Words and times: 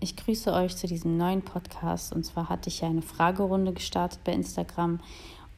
ich 0.00 0.16
grüße 0.16 0.52
euch 0.52 0.76
zu 0.76 0.86
diesem 0.86 1.16
neuen 1.16 1.42
Podcast. 1.42 2.12
Und 2.12 2.24
zwar 2.24 2.48
hatte 2.48 2.68
ich 2.68 2.80
ja 2.80 2.88
eine 2.88 3.02
Fragerunde 3.02 3.72
gestartet 3.72 4.20
bei 4.24 4.32
Instagram 4.32 5.00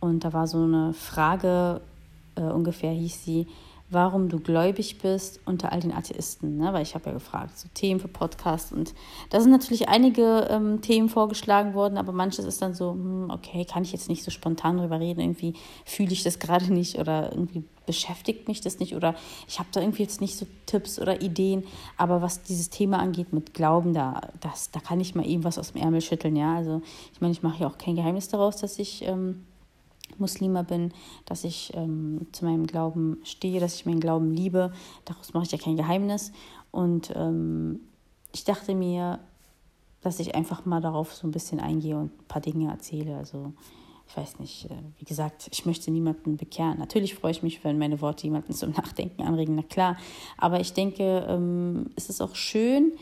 und 0.01 0.25
da 0.25 0.33
war 0.33 0.49
so 0.49 0.63
eine 0.63 0.93
Frage, 0.95 1.81
äh, 2.35 2.43
ungefähr 2.43 2.91
hieß 2.91 3.25
sie, 3.25 3.47
warum 3.93 4.29
du 4.29 4.41
gläubig 4.41 4.99
bist 4.99 5.41
unter 5.45 5.73
all 5.73 5.81
den 5.81 5.93
Atheisten. 5.93 6.57
Ne? 6.57 6.73
Weil 6.73 6.83
ich 6.83 6.95
habe 6.95 7.07
ja 7.07 7.13
gefragt, 7.13 7.59
so 7.59 7.69
Themen 7.75 8.01
für 8.01 8.09
Podcasts. 8.09 8.73
Und 8.73 8.95
da 9.31 9.41
sind 9.41 9.51
natürlich 9.51 9.89
einige 9.89 10.49
ähm, 10.51 10.81
Themen 10.81 11.09
vorgeschlagen 11.09 11.75
worden, 11.75 11.99
aber 11.99 12.13
manches 12.13 12.45
ist 12.45 12.63
dann 12.63 12.75
so, 12.75 12.93
hm, 12.93 13.31
okay, 13.31 13.65
kann 13.65 13.83
ich 13.83 13.93
jetzt 13.93 14.09
nicht 14.09 14.25
so 14.25 14.31
spontan 14.31 14.79
drüber 14.79 14.99
reden. 14.99 15.21
Irgendwie 15.21 15.55
fühle 15.85 16.13
ich 16.13 16.23
das 16.23 16.39
gerade 16.41 16.73
nicht 16.73 16.99
oder 16.99 17.33
irgendwie 17.33 17.65
beschäftigt 17.85 18.47
mich 18.47 18.61
das 18.61 18.79
nicht 18.79 18.95
oder 18.95 19.17
ich 19.49 19.59
habe 19.59 19.69
da 19.73 19.81
irgendwie 19.81 20.05
jetzt 20.05 20.21
nicht 20.21 20.37
so 20.37 20.47
Tipps 20.67 21.01
oder 21.01 21.21
Ideen. 21.21 21.65
Aber 21.97 22.23
was 22.23 22.43
dieses 22.43 22.71
Thema 22.71 22.99
angeht 22.99 23.33
mit 23.33 23.55
Glauben, 23.55 23.93
da, 23.93 24.21
das, 24.41 24.71
da 24.71 24.81
kann 24.81 25.01
ich 25.01 25.15
mal 25.15 25.27
eben 25.27 25.45
was 25.45 25.59
aus 25.59 25.73
dem 25.73 25.83
Ärmel 25.83 26.01
schütteln. 26.01 26.37
Ja, 26.37 26.57
also 26.57 26.81
ich 27.13 27.21
meine, 27.21 27.33
ich 27.33 27.43
mache 27.43 27.63
ja 27.63 27.69
auch 27.69 27.79
kein 27.79 27.97
Geheimnis 27.97 28.29
daraus, 28.29 28.57
dass 28.57 28.79
ich. 28.79 29.07
Ähm, 29.07 29.45
Muslima 30.21 30.63
bin, 30.63 30.93
dass 31.27 31.45
ich 31.45 31.73
ähm, 31.75 32.27
zu 32.33 32.45
meinem 32.45 32.67
Glauben 32.67 33.19
stehe, 33.25 33.61
dass 33.61 33.75
ich 33.75 33.87
meinen 33.87 34.01
Glauben 34.01 34.33
liebe. 34.33 34.73
Daraus 35.05 35.33
mache 35.35 35.45
ich 35.45 35.53
ja 35.53 35.59
kein 35.59 35.77
Geheimnis. 35.77 36.33
Und 36.71 37.13
ähm, 37.15 37.81
ich 38.33 38.45
dachte 38.45 38.75
mir, 38.75 39.19
dass 40.01 40.19
ich 40.19 40.35
einfach 40.35 40.65
mal 40.65 40.81
darauf 40.81 41.15
so 41.15 41.27
ein 41.27 41.31
bisschen 41.31 41.61
eingehe 41.61 41.97
und 41.97 42.13
ein 42.13 42.29
paar 42.29 42.43
Dinge 42.43 42.71
erzähle. 42.71 43.17
Also 43.17 43.53
ich 44.09 44.17
weiß 44.17 44.41
nicht, 44.41 44.67
äh, 44.67 44.77
wie 44.99 45.05
gesagt, 45.05 45.49
ich 45.51 45.65
möchte 45.65 45.91
niemanden 45.91 46.37
bekehren. 46.37 46.79
Natürlich 46.79 47.15
freue 47.15 47.31
ich 47.31 47.43
mich, 47.43 47.65
wenn 47.65 47.79
meine 47.79 48.01
Worte 48.01 48.25
jemanden 48.25 48.53
zum 48.53 48.73
Nachdenken 48.73 49.23
anregen, 49.23 49.55
na 49.55 49.63
klar. 49.63 49.97
Aber 50.37 50.61
ich 50.61 50.73
denke, 50.73 51.25
ähm, 51.29 51.91
es 51.97 52.09
ist 52.09 52.21
auch 52.21 52.35
schön, 52.35 52.93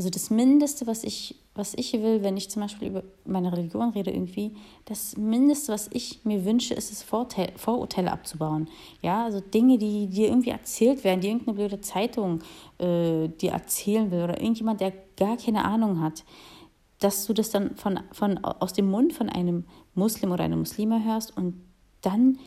also 0.00 0.08
das 0.08 0.30
Mindeste, 0.30 0.86
was 0.86 1.04
ich, 1.04 1.34
was 1.54 1.74
ich 1.74 1.92
will, 1.92 2.22
wenn 2.22 2.38
ich 2.38 2.48
zum 2.48 2.62
Beispiel 2.62 2.88
über 2.88 3.02
meine 3.26 3.52
Religion 3.52 3.90
rede, 3.90 4.10
irgendwie, 4.10 4.56
das 4.86 5.14
Mindeste, 5.18 5.74
was 5.74 5.90
ich 5.92 6.24
mir 6.24 6.46
wünsche, 6.46 6.72
ist 6.72 6.90
es, 6.90 7.02
Vorurteile 7.02 8.10
abzubauen. 8.10 8.66
Ja, 9.02 9.26
also 9.26 9.40
Dinge, 9.40 9.76
die 9.76 10.06
dir 10.06 10.28
irgendwie 10.28 10.48
erzählt 10.48 11.04
werden, 11.04 11.20
die 11.20 11.28
irgendeine 11.28 11.54
blöde 11.54 11.82
Zeitung 11.82 12.38
äh, 12.78 13.28
dir 13.28 13.50
erzählen 13.50 14.10
will 14.10 14.22
oder 14.22 14.40
irgendjemand, 14.40 14.80
der 14.80 14.94
gar 15.18 15.36
keine 15.36 15.66
Ahnung 15.66 16.00
hat, 16.00 16.24
dass 16.98 17.26
du 17.26 17.34
das 17.34 17.50
dann 17.50 17.76
von, 17.76 18.00
von, 18.10 18.42
aus 18.42 18.72
dem 18.72 18.90
Mund 18.90 19.12
von 19.12 19.28
einem 19.28 19.64
Muslim 19.94 20.32
oder 20.32 20.44
einer 20.44 20.56
Muslima 20.56 20.98
hörst 21.00 21.36
und 21.36 21.60
dann 22.00 22.38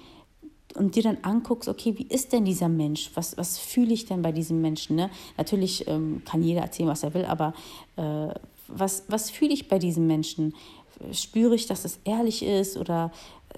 und 0.76 0.96
dir 0.96 1.04
dann 1.04 1.18
anguckst, 1.22 1.70
okay, 1.70 1.94
wie 1.98 2.08
ist 2.08 2.34
denn 2.34 2.46
dieser 2.46 2.70
Mensch? 2.70 3.12
Was, 3.16 3.38
was 3.38 3.58
fühle 3.58 3.94
ich 3.94 4.06
denn 4.06 4.22
bei 4.22 4.32
diesem 4.32 4.62
Menschen? 4.62 4.96
Ne? 4.96 5.10
Natürlich 5.38 5.88
ähm, 5.88 6.22
kann 6.26 6.44
jeder 6.44 6.62
erzählen, 6.62 6.90
was 6.90 7.04
er 7.04 7.14
will, 7.14 7.26
aber 7.26 7.54
äh, 7.96 8.30
was, 8.68 9.04
was 9.08 9.30
fühle 9.30 9.54
ich 9.54 9.68
bei 9.68 9.80
diesem 9.80 10.08
Menschen? 10.08 10.56
Spüre 11.12 11.56
ich, 11.56 11.68
dass 11.68 11.86
es 11.86 12.00
ehrlich 12.06 12.44
ist 12.44 12.78
oder 12.78 13.12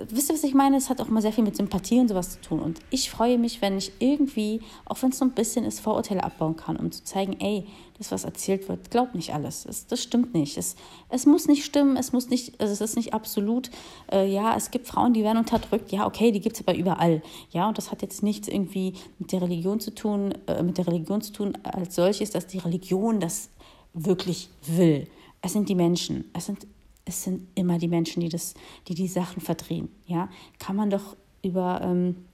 wisst 0.09 0.29
ihr, 0.29 0.35
was 0.35 0.43
ich 0.43 0.53
meine? 0.53 0.77
Es 0.77 0.89
hat 0.89 1.01
auch 1.01 1.07
mal 1.07 1.21
sehr 1.21 1.31
viel 1.31 1.43
mit 1.43 1.55
Sympathie 1.55 1.99
und 1.99 2.07
sowas 2.07 2.31
zu 2.31 2.41
tun. 2.41 2.59
Und 2.59 2.79
ich 2.89 3.09
freue 3.09 3.37
mich, 3.37 3.61
wenn 3.61 3.77
ich 3.77 3.91
irgendwie, 3.99 4.61
auch 4.85 5.01
wenn 5.01 5.09
es 5.09 5.17
so 5.17 5.25
ein 5.25 5.31
bisschen 5.31 5.65
ist, 5.65 5.79
Vorurteile 5.79 6.23
abbauen 6.23 6.55
kann, 6.55 6.77
um 6.77 6.91
zu 6.91 7.03
zeigen, 7.03 7.39
ey, 7.39 7.65
das, 7.97 8.11
was 8.11 8.25
erzählt 8.25 8.67
wird, 8.67 8.91
glaubt 8.91 9.15
nicht 9.15 9.33
alles. 9.33 9.63
Das, 9.63 9.87
das 9.87 10.03
stimmt 10.03 10.33
nicht. 10.33 10.57
Es, 10.57 10.75
es 11.09 11.25
muss 11.25 11.47
nicht 11.47 11.63
stimmen, 11.63 11.95
es 11.95 12.11
muss 12.11 12.29
nicht, 12.29 12.59
also 12.59 12.73
es 12.73 12.81
ist 12.81 12.97
nicht 12.97 13.13
absolut. 13.13 13.69
Äh, 14.11 14.31
ja, 14.31 14.55
es 14.55 14.71
gibt 14.71 14.87
Frauen, 14.87 15.13
die 15.13 15.23
werden 15.23 15.37
unterdrückt. 15.37 15.91
Ja, 15.91 16.05
okay, 16.05 16.31
die 16.31 16.41
gibt 16.41 16.57
es 16.57 16.67
aber 16.67 16.77
überall. 16.77 17.21
Ja, 17.51 17.67
und 17.67 17.77
das 17.77 17.91
hat 17.91 18.01
jetzt 18.01 18.21
nichts 18.21 18.47
irgendwie 18.47 18.93
mit 19.17 19.31
der 19.31 19.41
Religion 19.41 19.79
zu 19.79 19.95
tun, 19.95 20.33
äh, 20.47 20.61
mit 20.61 20.77
der 20.77 20.87
Religion 20.87 21.21
zu 21.21 21.31
tun, 21.31 21.57
als 21.63 21.95
solches, 21.95 22.31
dass 22.31 22.47
die 22.47 22.57
Religion 22.57 23.19
das 23.19 23.49
wirklich 23.93 24.49
will. 24.67 25.07
Es 25.41 25.53
sind 25.53 25.69
die 25.69 25.75
Menschen. 25.75 26.25
Es 26.33 26.47
sind 26.47 26.67
es 27.05 27.23
sind 27.23 27.47
immer 27.55 27.77
die 27.77 27.87
Menschen, 27.87 28.19
die 28.19 28.29
das, 28.29 28.55
die 28.87 28.95
die 28.95 29.07
Sachen 29.07 29.41
verdrehen. 29.41 29.89
Ja, 30.07 30.29
kann 30.59 30.75
man 30.75 30.89
doch 30.89 31.15
über 31.43 31.81
ähm, 31.83 32.25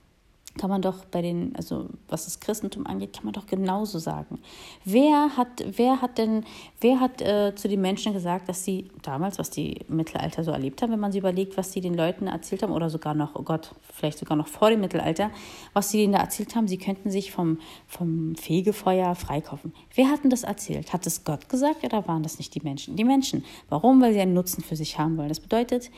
kann 0.58 0.70
man 0.70 0.82
doch 0.82 1.06
bei 1.06 1.22
den, 1.22 1.56
also 1.56 1.88
was 2.10 2.26
das 2.26 2.40
Christentum 2.40 2.86
angeht, 2.86 3.14
kann 3.14 3.24
man 3.24 3.34
doch 3.34 3.46
genauso 3.46 4.00
sagen. 4.00 4.40
Wer 4.84 5.38
hat, 5.38 5.64
wer 5.66 6.02
hat 6.02 6.18
denn, 6.18 6.44
wer 6.82 7.00
hat 7.00 7.22
äh, 7.22 7.56
zu 7.56 7.70
den 7.70 7.82
Menschen 7.82 8.14
gesagt, 8.14 8.50
dass 8.50 8.66
sie 8.66 8.92
damals, 9.02 9.40
was 9.40 9.50
die 9.50 9.80
Mittelalter 9.88 10.44
so 10.44 10.52
erlebt 10.52 10.82
haben, 10.82 10.92
wenn 10.92 11.00
man 11.00 11.12
sie 11.12 11.20
überlegt, 11.20 11.58
was 11.58 11.72
sie 11.72 11.80
den 11.80 11.94
Leuten 11.94 12.28
erzählt 12.28 12.64
haben, 12.64 12.74
oder 12.74 12.90
sogar 12.90 13.14
noch, 13.14 13.36
oh 13.36 13.44
Gott, 13.44 13.74
vielleicht 13.94 14.18
sogar 14.18 14.36
noch 14.36 14.48
vor 14.48 14.70
dem 14.70 14.82
Mittelalter, 14.82 15.32
was 15.74 15.90
sie 15.90 16.00
denen 16.00 16.14
da 16.14 16.20
erzählt 16.20 16.56
haben, 16.56 16.68
sie 16.68 16.78
könnten 16.78 17.12
sich 17.12 17.32
vom, 17.32 17.60
vom 17.88 18.36
Fegefeuer 18.36 19.16
freikaufen. 19.16 19.74
Wer 19.96 20.10
hat 20.10 20.24
denn 20.24 20.30
das 20.30 20.44
erzählt? 20.44 20.92
Hat 20.92 21.08
es 21.08 21.24
Gott 21.24 21.48
gesagt 21.48 21.84
oder 21.84 22.08
waren 22.08 22.24
das 22.24 22.38
nicht 22.38 22.54
die 22.56 22.62
Menschen? 22.62 22.96
Die 22.98 23.06
Menschen. 23.06 23.46
Warum? 23.70 24.02
Weil 24.02 24.14
sie 24.14 24.20
einen 24.20 24.34
Nutzen 24.34 24.64
für 24.64 24.76
sich 24.76 25.00
haben 25.00 25.18
wollen. 25.18 25.30
Das 25.30 25.40
bedeutet, 25.40 25.92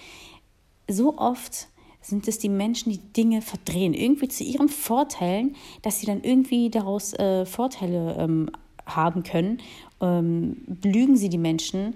so 0.87 1.17
oft 1.17 1.67
sind 2.03 2.27
es 2.27 2.37
die 2.37 2.49
Menschen, 2.49 2.91
die 2.91 2.99
Dinge 2.99 3.41
verdrehen, 3.41 3.93
irgendwie 3.93 4.27
zu 4.27 4.43
ihren 4.43 4.69
Vorteilen, 4.69 5.55
dass 5.81 5.99
sie 5.99 6.05
dann 6.05 6.21
irgendwie 6.21 6.69
daraus 6.69 7.13
äh, 7.13 7.45
Vorteile 7.45 8.15
ähm, 8.19 8.49
haben 8.85 9.23
können. 9.23 9.59
Ähm, 10.01 10.57
belügen 10.67 11.15
sie 11.15 11.29
die 11.29 11.37
Menschen, 11.37 11.95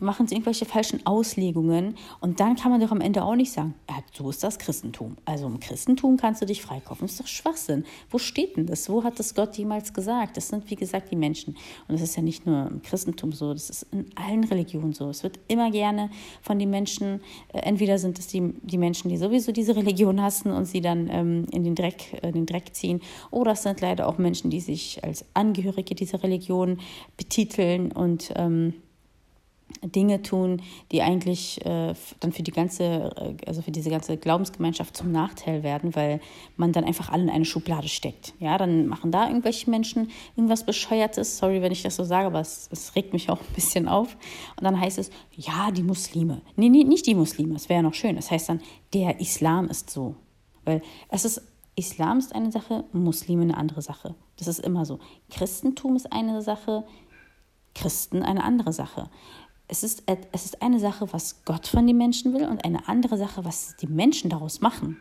machen 0.00 0.26
sie 0.26 0.34
irgendwelche 0.34 0.64
falschen 0.64 1.06
Auslegungen 1.06 1.94
und 2.20 2.40
dann 2.40 2.56
kann 2.56 2.70
man 2.70 2.80
doch 2.80 2.90
am 2.90 3.00
Ende 3.00 3.22
auch 3.22 3.34
nicht 3.34 3.52
sagen, 3.52 3.74
ja, 3.88 3.96
so 4.12 4.28
ist 4.30 4.42
das 4.42 4.58
Christentum. 4.58 5.16
Also 5.24 5.46
im 5.46 5.60
Christentum 5.60 6.16
kannst 6.16 6.42
du 6.42 6.46
dich 6.46 6.62
freikaufen. 6.62 7.06
Das 7.06 7.12
ist 7.12 7.20
doch 7.20 7.26
Schwachsinn. 7.26 7.84
Wo 8.10 8.18
steht 8.18 8.56
denn 8.56 8.66
das? 8.66 8.88
Wo 8.88 9.04
hat 9.04 9.18
das 9.18 9.34
Gott 9.34 9.56
jemals 9.56 9.92
gesagt? 9.92 10.36
Das 10.36 10.48
sind, 10.48 10.70
wie 10.70 10.76
gesagt, 10.76 11.10
die 11.10 11.16
Menschen. 11.16 11.56
Und 11.86 11.94
das 11.94 12.02
ist 12.02 12.16
ja 12.16 12.22
nicht 12.22 12.46
nur 12.46 12.66
im 12.66 12.82
Christentum 12.82 13.32
so, 13.32 13.52
das 13.52 13.70
ist 13.70 13.86
in 13.92 14.06
allen 14.14 14.44
Religionen 14.44 14.92
so. 14.92 15.08
Es 15.08 15.22
wird 15.22 15.38
immer 15.48 15.70
gerne 15.70 16.10
von 16.42 16.58
den 16.58 16.70
Menschen, 16.70 17.20
äh, 17.52 17.58
entweder 17.58 17.98
sind 17.98 18.18
es 18.18 18.26
die, 18.28 18.54
die 18.62 18.78
Menschen, 18.78 19.08
die 19.08 19.16
sowieso 19.16 19.52
diese 19.52 19.76
Religion 19.76 20.20
hassen 20.20 20.52
und 20.52 20.64
sie 20.64 20.80
dann 20.80 21.08
ähm, 21.10 21.46
in 21.52 21.64
den 21.64 21.74
Dreck, 21.74 22.18
äh, 22.22 22.32
den 22.32 22.46
Dreck 22.46 22.74
ziehen, 22.74 23.00
oder 23.30 23.52
es 23.52 23.62
sind 23.62 23.80
leider 23.80 24.08
auch 24.08 24.18
Menschen, 24.18 24.50
die 24.50 24.60
sich 24.60 25.02
als 25.04 25.24
Angehörige 25.34 25.94
dieser 25.94 26.22
Religion 26.22 26.78
betiteln 27.16 27.92
und 27.92 28.32
ähm, 28.36 28.74
Dinge 29.82 30.22
tun, 30.22 30.62
die 30.90 31.02
eigentlich 31.02 31.64
äh, 31.64 31.94
dann 32.20 32.32
für 32.32 32.42
die 32.42 32.50
ganze, 32.50 32.84
äh, 32.84 33.46
also 33.46 33.62
für 33.62 33.70
diese 33.70 33.90
ganze 33.90 34.16
Glaubensgemeinschaft 34.16 34.96
zum 34.96 35.12
Nachteil 35.12 35.62
werden, 35.62 35.94
weil 35.94 36.20
man 36.56 36.72
dann 36.72 36.84
einfach 36.84 37.10
alle 37.10 37.22
in 37.22 37.30
eine 37.30 37.44
Schublade 37.44 37.88
steckt. 37.88 38.34
Ja, 38.40 38.58
dann 38.58 38.86
machen 38.86 39.10
da 39.10 39.28
irgendwelche 39.28 39.70
Menschen 39.70 40.10
irgendwas 40.36 40.64
Bescheuertes. 40.64 41.38
Sorry, 41.38 41.62
wenn 41.62 41.72
ich 41.72 41.82
das 41.82 41.96
so 41.96 42.04
sage, 42.04 42.26
aber 42.26 42.40
es, 42.40 42.68
es 42.72 42.94
regt 42.96 43.12
mich 43.12 43.30
auch 43.30 43.40
ein 43.40 43.54
bisschen 43.54 43.88
auf. 43.88 44.16
Und 44.56 44.64
dann 44.64 44.80
heißt 44.80 44.98
es, 44.98 45.10
ja, 45.36 45.70
die 45.70 45.82
Muslime. 45.82 46.42
Nee, 46.56 46.68
nee, 46.68 46.84
nicht 46.84 47.06
die 47.06 47.14
Muslime, 47.14 47.54
es 47.54 47.68
wäre 47.68 47.78
ja 47.78 47.82
noch 47.82 47.94
schön. 47.94 48.16
Es 48.16 48.26
das 48.26 48.32
heißt 48.32 48.48
dann, 48.48 48.60
der 48.94 49.20
Islam 49.20 49.68
ist 49.68 49.90
so. 49.90 50.16
Weil 50.64 50.82
es 51.08 51.24
ist, 51.24 51.42
Islam 51.76 52.18
ist 52.18 52.34
eine 52.34 52.50
Sache, 52.50 52.84
Muslime 52.92 53.42
eine 53.42 53.56
andere 53.56 53.82
Sache. 53.82 54.14
Das 54.38 54.48
ist 54.48 54.58
immer 54.58 54.84
so. 54.84 54.98
Christentum 55.30 55.94
ist 55.94 56.12
eine 56.12 56.42
Sache, 56.42 56.84
Christen 57.74 58.24
eine 58.24 58.42
andere 58.42 58.72
Sache 58.72 59.08
es 59.68 59.82
ist, 59.82 60.02
es 60.32 60.44
ist 60.44 60.62
eine 60.62 60.80
Sache, 60.80 61.12
was 61.12 61.44
Gott 61.44 61.66
von 61.66 61.86
den 61.86 61.98
Menschen 61.98 62.34
will 62.34 62.46
und 62.46 62.64
eine 62.64 62.88
andere 62.88 63.18
Sache, 63.18 63.44
was 63.44 63.76
die 63.76 63.86
Menschen 63.86 64.30
daraus 64.30 64.60
machen. 64.60 64.96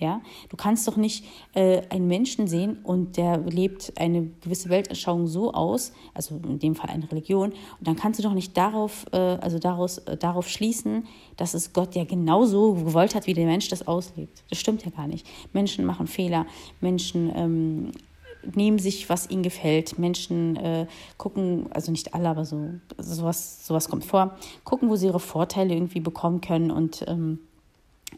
Ja, 0.00 0.20
du 0.48 0.56
kannst 0.56 0.86
doch 0.86 0.96
nicht 0.96 1.24
äh, 1.54 1.82
einen 1.90 2.06
Menschen 2.06 2.46
sehen 2.46 2.78
und 2.84 3.16
der 3.16 3.38
lebt 3.38 3.92
eine 3.98 4.26
gewisse 4.42 4.68
Weltanschauung 4.68 5.26
so 5.26 5.52
aus, 5.52 5.92
also 6.14 6.36
in 6.36 6.60
dem 6.60 6.76
Fall 6.76 6.88
eine 6.90 7.10
Religion, 7.10 7.50
und 7.50 7.88
dann 7.88 7.96
kannst 7.96 8.20
du 8.20 8.22
doch 8.22 8.32
nicht 8.32 8.56
darauf, 8.56 9.06
äh, 9.10 9.16
also 9.16 9.58
daraus, 9.58 9.98
äh, 9.98 10.16
darauf 10.16 10.48
schließen, 10.48 11.04
dass 11.36 11.52
es 11.52 11.72
Gott 11.72 11.96
ja 11.96 12.04
genauso 12.04 12.74
gewollt 12.74 13.16
hat, 13.16 13.26
wie 13.26 13.34
der 13.34 13.46
Mensch 13.46 13.70
das 13.70 13.88
auslebt. 13.88 14.44
Das 14.50 14.60
stimmt 14.60 14.84
ja 14.84 14.92
gar 14.92 15.08
nicht. 15.08 15.26
Menschen 15.52 15.84
machen 15.84 16.06
Fehler, 16.06 16.46
Menschen 16.80 17.32
ähm, 17.34 17.90
nehmen 18.42 18.78
sich, 18.78 19.08
was 19.08 19.30
ihnen 19.30 19.42
gefällt. 19.42 19.98
Menschen 19.98 20.56
äh, 20.56 20.86
gucken, 21.16 21.66
also 21.72 21.90
nicht 21.90 22.14
alle, 22.14 22.28
aber 22.28 22.44
so 22.44 22.70
sowas, 22.96 23.66
sowas 23.66 23.88
kommt 23.88 24.04
vor, 24.04 24.36
gucken, 24.64 24.88
wo 24.88 24.96
sie 24.96 25.06
ihre 25.06 25.20
Vorteile 25.20 25.74
irgendwie 25.74 26.00
bekommen 26.00 26.40
können 26.40 26.70
und 26.70 27.04
ähm, 27.08 27.40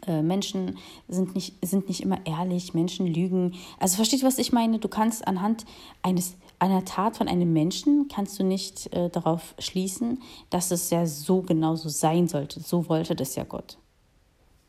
äh, 0.07 0.21
Menschen 0.21 0.77
sind 1.07 1.35
nicht, 1.35 1.55
sind 1.65 1.87
nicht 1.87 2.01
immer 2.01 2.25
ehrlich, 2.25 2.73
Menschen 2.73 3.07
lügen. 3.07 3.55
Also 3.79 3.97
versteht, 3.97 4.23
was 4.23 4.37
ich 4.37 4.51
meine? 4.51 4.79
Du 4.79 4.87
kannst 4.87 5.27
anhand 5.27 5.65
eines, 6.01 6.35
einer 6.59 6.85
Tat 6.85 7.17
von 7.17 7.27
einem 7.27 7.51
Menschen, 7.51 8.07
kannst 8.07 8.39
du 8.39 8.43
nicht 8.43 8.91
äh, 8.93 9.09
darauf 9.09 9.53
schließen, 9.59 10.21
dass 10.49 10.71
es 10.71 10.89
ja 10.89 11.05
so 11.05 11.41
genauso 11.41 11.89
sein 11.89 12.27
sollte. 12.27 12.61
So 12.61 12.87
wollte 12.87 13.15
das 13.15 13.35
ja 13.35 13.43
Gott. 13.43 13.77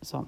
So, 0.01 0.27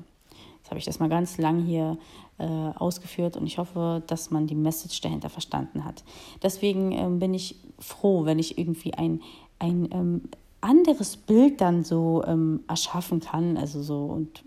jetzt 0.64 0.70
habe 0.70 0.78
ich 0.78 0.86
das 0.86 0.98
mal 0.98 1.10
ganz 1.10 1.36
lang 1.36 1.62
hier 1.62 1.98
äh, 2.38 2.44
ausgeführt 2.46 3.36
und 3.36 3.46
ich 3.46 3.58
hoffe, 3.58 4.02
dass 4.06 4.30
man 4.30 4.46
die 4.46 4.54
Message 4.54 4.98
dahinter 5.02 5.28
verstanden 5.28 5.84
hat. 5.84 6.02
Deswegen 6.42 6.90
ähm, 6.92 7.18
bin 7.18 7.34
ich 7.34 7.56
froh, 7.78 8.24
wenn 8.24 8.38
ich 8.38 8.56
irgendwie 8.56 8.94
ein, 8.94 9.20
ein 9.58 9.90
ähm, 9.92 10.22
anderes 10.62 11.18
Bild 11.18 11.60
dann 11.60 11.84
so 11.84 12.24
ähm, 12.26 12.64
erschaffen 12.66 13.20
kann, 13.20 13.58
also 13.58 13.82
so 13.82 14.06
und 14.06 14.42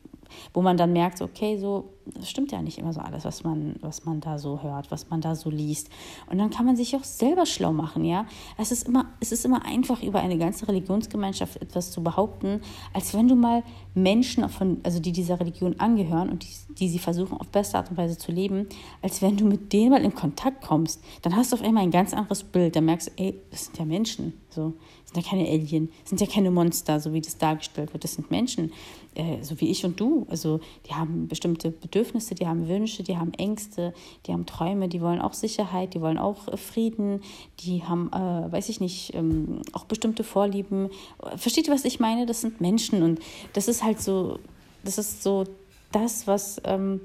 wo 0.56 0.64
man 0.64 0.76
dann 0.76 0.92
merkt, 0.92 1.22
okay, 1.22 1.60
so 1.60 1.94
das 2.14 2.30
stimmt 2.30 2.52
ja 2.52 2.62
nicht 2.62 2.78
immer 2.78 2.94
so 2.94 3.00
alles, 3.00 3.26
was 3.26 3.44
man, 3.44 3.76
was 3.82 4.06
man 4.06 4.22
da 4.22 4.38
so 4.38 4.62
hört, 4.62 4.92
was 4.92 5.10
man 5.10 5.22
da 5.22 5.36
so 5.36 5.50
liest. 5.50 5.90
Und 6.30 6.38
dann 6.38 6.50
kann 6.50 6.66
man 6.66 6.76
sich 6.76 6.96
auch 6.96 7.04
selber 7.04 7.46
schlau 7.46 7.74
machen, 7.74 8.06
ja. 8.06 8.26
Es 8.58 8.72
ist 8.72 8.88
immer, 8.88 9.06
es 9.20 9.32
ist 9.32 9.46
immer 9.46 9.66
einfach, 9.66 10.04
über 10.04 10.20
eine 10.20 10.38
ganze 10.38 10.68
Religionsgemeinschaft 10.68 11.62
etwas 11.62 11.92
zu 11.92 12.04
behaupten, 12.04 12.62
als 12.94 13.14
wenn 13.14 13.28
du 13.28 13.36
mal 13.36 13.64
Menschen, 13.94 14.48
von, 14.50 14.80
also 14.84 15.00
die 15.00 15.12
dieser 15.12 15.40
Religion 15.40 15.80
angehören 15.80 16.30
und 16.30 16.44
die, 16.44 16.76
die 16.76 16.90
sie 16.90 17.00
versuchen, 17.00 17.38
auf 17.38 17.48
beste 17.48 17.78
Art 17.78 17.90
und 17.90 17.98
Weise 17.98 18.18
zu 18.18 18.32
leben, 18.32 18.68
als 19.02 19.22
wenn 19.22 19.38
du 19.38 19.46
mit 19.46 19.74
denen 19.74 19.92
mal 19.92 20.04
in 20.04 20.14
Kontakt 20.14 20.66
kommst. 20.66 21.04
Dann 21.22 21.36
hast 21.36 21.52
du 21.52 21.56
auf 21.56 21.62
einmal 21.62 21.84
ein 21.84 21.92
ganz 21.92 22.14
anderes 22.14 22.44
Bild. 22.44 22.76
Dann 22.76 22.86
merkst 22.86 23.08
du, 23.08 23.24
ey, 23.24 23.36
das 23.52 23.66
sind 23.66 23.78
ja 23.78 23.86
Menschen. 23.86 24.34
So 24.50 24.74
sind 25.06 25.24
ja 25.24 25.30
keine 25.30 25.48
Alien, 25.48 25.90
sind 26.04 26.20
ja 26.20 26.28
keine 26.28 26.52
Monster, 26.52 27.00
so 27.00 27.14
wie 27.14 27.22
das 27.22 27.38
dargestellt 27.38 27.94
wird. 27.94 28.04
Das 28.04 28.14
sind 28.14 28.30
Menschen, 28.30 28.74
äh, 29.16 29.42
so 29.42 29.60
wie 29.62 29.70
ich 29.70 29.86
und 29.86 30.00
du. 30.00 30.26
Also 30.30 30.60
die 30.88 30.94
haben 30.94 31.28
bestimmte 31.28 31.72
Bedürfnisse, 31.72 31.97
die 32.04 32.48
haben 32.48 32.68
Wünsche, 32.68 33.04
die 33.04 33.18
haben 33.18 33.34
Ängste, 33.34 33.94
die 34.26 34.34
haben 34.34 34.46
Träume, 34.46 34.88
die 34.88 35.02
wollen 35.02 35.22
auch 35.22 35.34
Sicherheit, 35.34 35.94
die 35.94 36.02
wollen 36.02 36.18
auch 36.18 36.48
äh, 36.48 36.58
Frieden, 36.58 37.22
die 37.60 37.84
haben, 37.84 38.12
äh, 38.14 38.52
weiß 38.52 38.70
ich 38.70 38.80
nicht, 38.80 39.14
ähm, 39.14 39.62
auch 39.74 39.86
bestimmte 39.86 40.24
Vorlieben. 40.24 40.90
Versteht 41.36 41.68
ihr, 41.68 41.74
was 41.74 41.86
ich 41.86 42.00
meine? 42.00 42.26
Das 42.26 42.42
sind 42.42 42.62
Menschen 42.62 43.04
und 43.04 43.20
das 43.54 43.68
ist 43.68 43.84
halt 43.84 44.02
so, 44.02 44.40
das 44.84 44.98
ist 44.98 45.24
so 45.24 45.46
das, 45.92 46.28
was 46.28 46.62
ähm, 46.64 47.02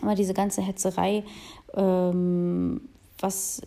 immer 0.00 0.14
diese 0.14 0.34
ganze 0.34 0.62
Hetzerei, 0.62 1.24
ähm, 1.74 2.80
was 3.20 3.62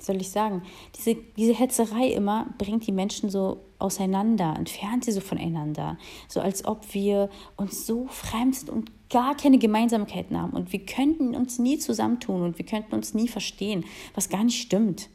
soll 0.00 0.16
ich 0.16 0.30
sagen, 0.30 0.62
diese, 0.96 1.16
diese 1.36 1.54
Hetzerei 1.54 2.08
immer 2.08 2.46
bringt 2.58 2.86
die 2.86 2.92
Menschen 2.92 3.30
so 3.30 3.60
auseinander, 3.78 4.54
entfernt 4.56 5.04
sie 5.04 5.12
so 5.12 5.20
voneinander, 5.20 5.98
so 6.28 6.40
als 6.40 6.64
ob 6.64 6.94
wir 6.94 7.30
uns 7.56 7.86
so 7.86 8.06
fremd 8.06 8.54
sind 8.54 8.70
und 8.70 8.92
gar 9.12 9.36
keine 9.36 9.58
Gemeinsamkeiten 9.58 10.40
haben 10.40 10.52
und 10.54 10.72
wir 10.72 10.84
könnten 10.84 11.36
uns 11.36 11.58
nie 11.58 11.78
zusammentun 11.78 12.42
und 12.42 12.58
wir 12.58 12.66
könnten 12.66 12.94
uns 12.94 13.14
nie 13.14 13.28
verstehen, 13.28 13.84
was 14.14 14.30
gar 14.30 14.42
nicht 14.42 14.60
stimmt, 14.60 15.08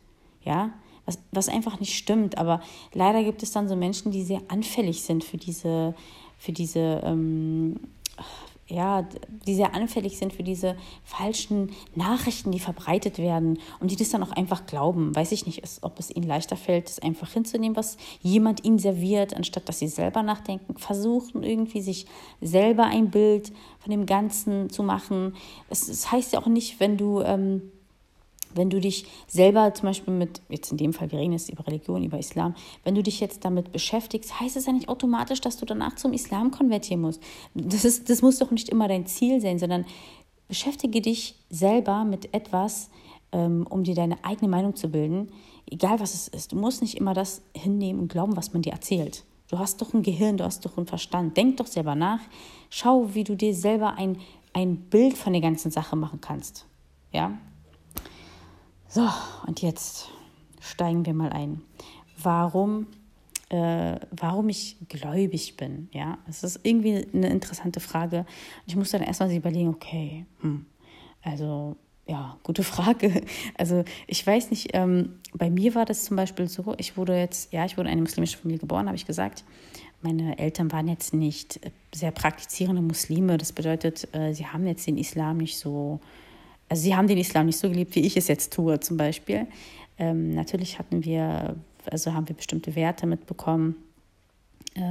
ja, 0.43 0.71
was, 1.05 1.19
was 1.31 1.49
einfach 1.49 1.79
nicht 1.79 1.97
stimmt, 1.97 2.37
aber 2.37 2.61
leider 2.93 3.23
gibt 3.23 3.41
es 3.41 3.51
dann 3.51 3.67
so 3.67 3.75
Menschen, 3.75 4.11
die 4.11 4.23
sehr 4.23 4.41
anfällig 4.49 5.01
sind 5.01 5.23
für 5.23 5.37
diese, 5.37 5.95
für 6.37 6.51
diese 6.51 7.01
ähm, 7.03 7.79
ja, 8.67 9.07
die 9.45 9.55
sehr 9.55 9.73
anfällig 9.73 10.17
sind 10.17 10.33
für 10.33 10.43
diese 10.43 10.75
falschen 11.03 11.71
Nachrichten, 11.95 12.51
die 12.51 12.59
verbreitet 12.59 13.17
werden 13.17 13.59
und 13.79 13.91
die 13.91 13.95
das 13.95 14.09
dann 14.09 14.23
auch 14.23 14.31
einfach 14.31 14.65
glauben. 14.65 15.15
Weiß 15.15 15.31
ich 15.31 15.45
nicht, 15.45 15.63
ob 15.81 15.99
es 15.99 16.13
ihnen 16.13 16.27
leichter 16.27 16.57
fällt, 16.57 16.89
das 16.89 16.99
einfach 16.99 17.31
hinzunehmen, 17.31 17.77
was 17.77 17.97
jemand 18.21 18.65
ihnen 18.65 18.79
serviert, 18.79 19.35
anstatt 19.35 19.69
dass 19.69 19.79
sie 19.79 19.87
selber 19.87 20.21
nachdenken, 20.21 20.77
versuchen 20.77 21.43
irgendwie 21.43 21.81
sich 21.81 22.07
selber 22.41 22.83
ein 22.83 23.09
Bild 23.09 23.53
von 23.79 23.91
dem 23.91 24.05
Ganzen 24.05 24.69
zu 24.69 24.83
machen. 24.83 25.35
Es, 25.69 25.87
es 25.87 26.11
heißt 26.11 26.33
ja 26.33 26.41
auch 26.41 26.47
nicht, 26.47 26.79
wenn 26.79 26.97
du 26.97 27.21
ähm, 27.21 27.71
wenn 28.55 28.69
du 28.69 28.79
dich 28.79 29.05
selber 29.27 29.73
zum 29.73 29.87
Beispiel 29.87 30.13
mit, 30.13 30.41
jetzt 30.49 30.71
in 30.71 30.77
dem 30.77 30.93
Fall, 30.93 31.11
wir 31.11 31.19
reden 31.19 31.33
jetzt 31.33 31.49
über 31.49 31.65
Religion, 31.65 32.03
über 32.03 32.17
Islam, 32.19 32.55
wenn 32.83 32.95
du 32.95 33.03
dich 33.03 33.19
jetzt 33.19 33.45
damit 33.45 33.71
beschäftigst, 33.71 34.39
heißt 34.39 34.57
es 34.57 34.65
ja 34.65 34.73
nicht 34.73 34.89
automatisch, 34.89 35.41
dass 35.41 35.57
du 35.57 35.65
danach 35.65 35.95
zum 35.95 36.13
Islam 36.13 36.51
konvertieren 36.51 37.01
musst. 37.01 37.21
Das, 37.53 37.85
ist, 37.85 38.09
das 38.09 38.21
muss 38.21 38.39
doch 38.39 38.51
nicht 38.51 38.69
immer 38.69 38.87
dein 38.87 39.05
Ziel 39.05 39.41
sein, 39.41 39.59
sondern 39.59 39.85
beschäftige 40.47 41.01
dich 41.01 41.35
selber 41.49 42.03
mit 42.03 42.33
etwas, 42.33 42.89
ähm, 43.31 43.67
um 43.69 43.83
dir 43.83 43.95
deine 43.95 44.23
eigene 44.23 44.49
Meinung 44.49 44.75
zu 44.75 44.89
bilden, 44.89 45.29
egal 45.69 45.99
was 45.99 46.13
es 46.13 46.27
ist. 46.27 46.51
Du 46.51 46.55
musst 46.55 46.81
nicht 46.81 46.95
immer 46.95 47.13
das 47.13 47.41
hinnehmen 47.55 47.99
und 47.99 48.11
glauben, 48.11 48.37
was 48.37 48.53
man 48.53 48.61
dir 48.61 48.73
erzählt. 48.73 49.23
Du 49.49 49.59
hast 49.59 49.81
doch 49.81 49.93
ein 49.93 50.03
Gehirn, 50.03 50.37
du 50.37 50.43
hast 50.43 50.65
doch 50.65 50.77
einen 50.77 50.87
Verstand. 50.87 51.37
Denk 51.37 51.57
doch 51.57 51.67
selber 51.67 51.95
nach. 51.95 52.19
Schau, 52.69 53.13
wie 53.13 53.23
du 53.23 53.35
dir 53.35 53.53
selber 53.53 53.93
ein, 53.95 54.17
ein 54.53 54.75
Bild 54.75 55.17
von 55.17 55.33
der 55.33 55.41
ganzen 55.41 55.71
Sache 55.71 55.95
machen 55.95 56.19
kannst. 56.19 56.65
Ja, 57.13 57.37
so, 58.87 59.07
und 59.45 59.61
jetzt 59.61 60.09
steigen 60.61 61.05
wir 61.05 61.13
mal 61.13 61.31
ein. 61.31 61.61
Warum, 62.21 62.87
äh, 63.49 63.97
warum 64.11 64.49
ich 64.49 64.77
gläubig 64.87 65.57
bin? 65.57 65.89
Ja, 65.91 66.17
es 66.27 66.43
ist 66.43 66.61
irgendwie 66.63 67.07
eine 67.13 67.29
interessante 67.29 67.79
Frage. 67.79 68.25
Ich 68.65 68.75
muss 68.75 68.91
dann 68.91 69.01
erstmal 69.01 69.31
überlegen, 69.31 69.69
okay, 69.69 70.25
hm, 70.41 70.65
also 71.21 71.75
ja, 72.07 72.37
gute 72.43 72.63
Frage. 72.75 73.21
Also 73.57 73.83
ich 74.07 74.25
weiß 74.25 74.49
nicht, 74.51 74.69
ähm, 74.73 75.19
bei 75.33 75.49
mir 75.49 75.75
war 75.75 75.85
das 75.85 76.05
zum 76.05 76.15
Beispiel 76.15 76.47
so, 76.47 76.73
ich 76.77 76.97
wurde 76.97 77.17
jetzt, 77.17 77.51
ja, 77.53 77.65
ich 77.65 77.77
wurde 77.77 77.89
in 77.89 77.93
eine 77.93 78.01
muslimische 78.01 78.37
Familie 78.37 78.59
geboren, 78.59 78.87
habe 78.87 78.95
ich 78.95 79.05
gesagt. 79.05 79.43
Meine 80.01 80.37
Eltern 80.37 80.71
waren 80.71 80.87
jetzt 80.87 81.13
nicht 81.13 81.59
sehr 81.93 82.11
praktizierende 82.11 82.81
Muslime. 82.81 83.37
Das 83.37 83.51
bedeutet, 83.51 84.07
äh, 84.13 84.33
sie 84.33 84.45
haben 84.45 84.65
jetzt 84.67 84.85
den 84.85 84.97
Islam 84.97 85.37
nicht 85.37 85.57
so 85.57 85.99
also 86.69 86.83
sie 86.83 86.95
haben 86.95 87.07
den 87.07 87.17
Islam 87.17 87.45
nicht 87.45 87.59
so 87.59 87.69
geliebt, 87.69 87.95
wie 87.95 88.05
ich 88.05 88.17
es 88.17 88.27
jetzt 88.27 88.53
tue 88.53 88.79
zum 88.79 88.97
Beispiel. 88.97 89.47
Ähm, 89.97 90.33
natürlich 90.33 90.79
hatten 90.79 91.03
wir, 91.03 91.55
also 91.89 92.13
haben 92.13 92.27
wir 92.27 92.35
bestimmte 92.35 92.75
Werte 92.75 93.07
mitbekommen, 93.07 93.75
äh, 94.75 94.81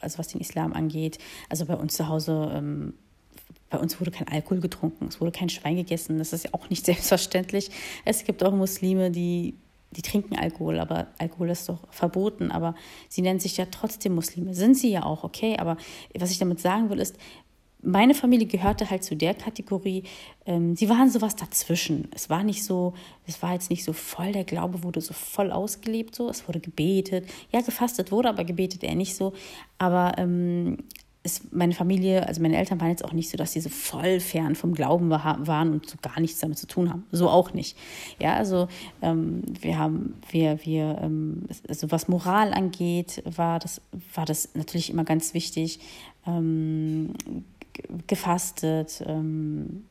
also 0.00 0.18
was 0.18 0.28
den 0.28 0.40
Islam 0.40 0.72
angeht. 0.72 1.18
Also 1.48 1.66
bei 1.66 1.74
uns 1.74 1.94
zu 1.94 2.08
Hause, 2.08 2.52
ähm, 2.54 2.94
bei 3.68 3.78
uns 3.78 4.00
wurde 4.00 4.10
kein 4.10 4.28
Alkohol 4.28 4.60
getrunken, 4.60 5.06
es 5.08 5.20
wurde 5.20 5.32
kein 5.32 5.48
Schwein 5.48 5.76
gegessen, 5.76 6.18
das 6.18 6.32
ist 6.32 6.44
ja 6.44 6.50
auch 6.52 6.70
nicht 6.70 6.86
selbstverständlich. 6.86 7.70
Es 8.04 8.24
gibt 8.24 8.42
auch 8.42 8.52
Muslime, 8.52 9.10
die 9.10 9.54
die 9.92 10.02
trinken 10.02 10.36
Alkohol, 10.36 10.78
aber 10.78 11.08
Alkohol 11.18 11.50
ist 11.50 11.68
doch 11.68 11.80
verboten, 11.90 12.52
aber 12.52 12.76
sie 13.08 13.22
nennen 13.22 13.40
sich 13.40 13.56
ja 13.56 13.66
trotzdem 13.68 14.14
Muslime. 14.14 14.54
Sind 14.54 14.76
sie 14.76 14.90
ja 14.90 15.04
auch, 15.04 15.24
okay, 15.24 15.56
aber 15.58 15.76
was 16.16 16.30
ich 16.30 16.38
damit 16.38 16.60
sagen 16.60 16.90
will, 16.90 17.00
ist, 17.00 17.16
meine 17.82 18.14
Familie 18.14 18.46
gehörte 18.46 18.90
halt 18.90 19.04
zu 19.04 19.16
der 19.16 19.34
Kategorie, 19.34 20.04
ähm, 20.46 20.76
sie 20.76 20.88
waren 20.88 21.10
sowas 21.10 21.36
dazwischen. 21.36 22.08
Es 22.14 22.30
war 22.30 22.42
nicht 22.42 22.64
so, 22.64 22.94
es 23.26 23.42
war 23.42 23.52
jetzt 23.52 23.70
nicht 23.70 23.84
so 23.84 23.92
voll, 23.92 24.32
der 24.32 24.44
Glaube 24.44 24.82
wurde 24.82 25.00
so 25.00 25.14
voll 25.14 25.50
ausgelebt, 25.52 26.14
so, 26.14 26.28
es 26.28 26.46
wurde 26.46 26.60
gebetet. 26.60 27.26
Ja, 27.52 27.60
gefastet 27.60 28.12
wurde, 28.12 28.28
aber 28.28 28.44
gebetet 28.44 28.82
eher 28.82 28.94
nicht 28.94 29.14
so. 29.16 29.32
Aber 29.78 30.14
ähm, 30.18 30.78
es, 31.22 31.42
meine 31.52 31.74
Familie, 31.74 32.26
also 32.26 32.40
meine 32.40 32.56
Eltern 32.56 32.80
waren 32.80 32.88
jetzt 32.88 33.04
auch 33.04 33.12
nicht 33.12 33.30
so, 33.30 33.36
dass 33.36 33.52
sie 33.52 33.60
so 33.60 33.68
voll 33.68 34.20
fern 34.20 34.54
vom 34.54 34.74
Glauben 34.74 35.10
war, 35.10 35.46
waren 35.46 35.72
und 35.72 35.88
so 35.88 35.96
gar 36.00 36.18
nichts 36.20 36.40
damit 36.40 36.58
zu 36.58 36.66
tun 36.66 36.90
haben. 36.90 37.06
So 37.12 37.28
auch 37.28 37.52
nicht. 37.52 37.76
Ja, 38.18 38.34
also 38.34 38.68
ähm, 39.02 39.42
wir 39.60 39.78
haben, 39.78 40.14
wir, 40.30 40.64
wir, 40.64 40.98
ähm, 41.02 41.44
also 41.68 41.90
was 41.90 42.08
Moral 42.08 42.54
angeht, 42.54 43.22
war 43.24 43.58
das, 43.58 43.82
war 44.14 44.24
das 44.24 44.50
natürlich 44.54 44.90
immer 44.90 45.04
ganz 45.04 45.34
wichtig. 45.34 45.80
Ähm, 46.26 47.14
gefastet, 48.06 49.02
ähm, 49.06 49.84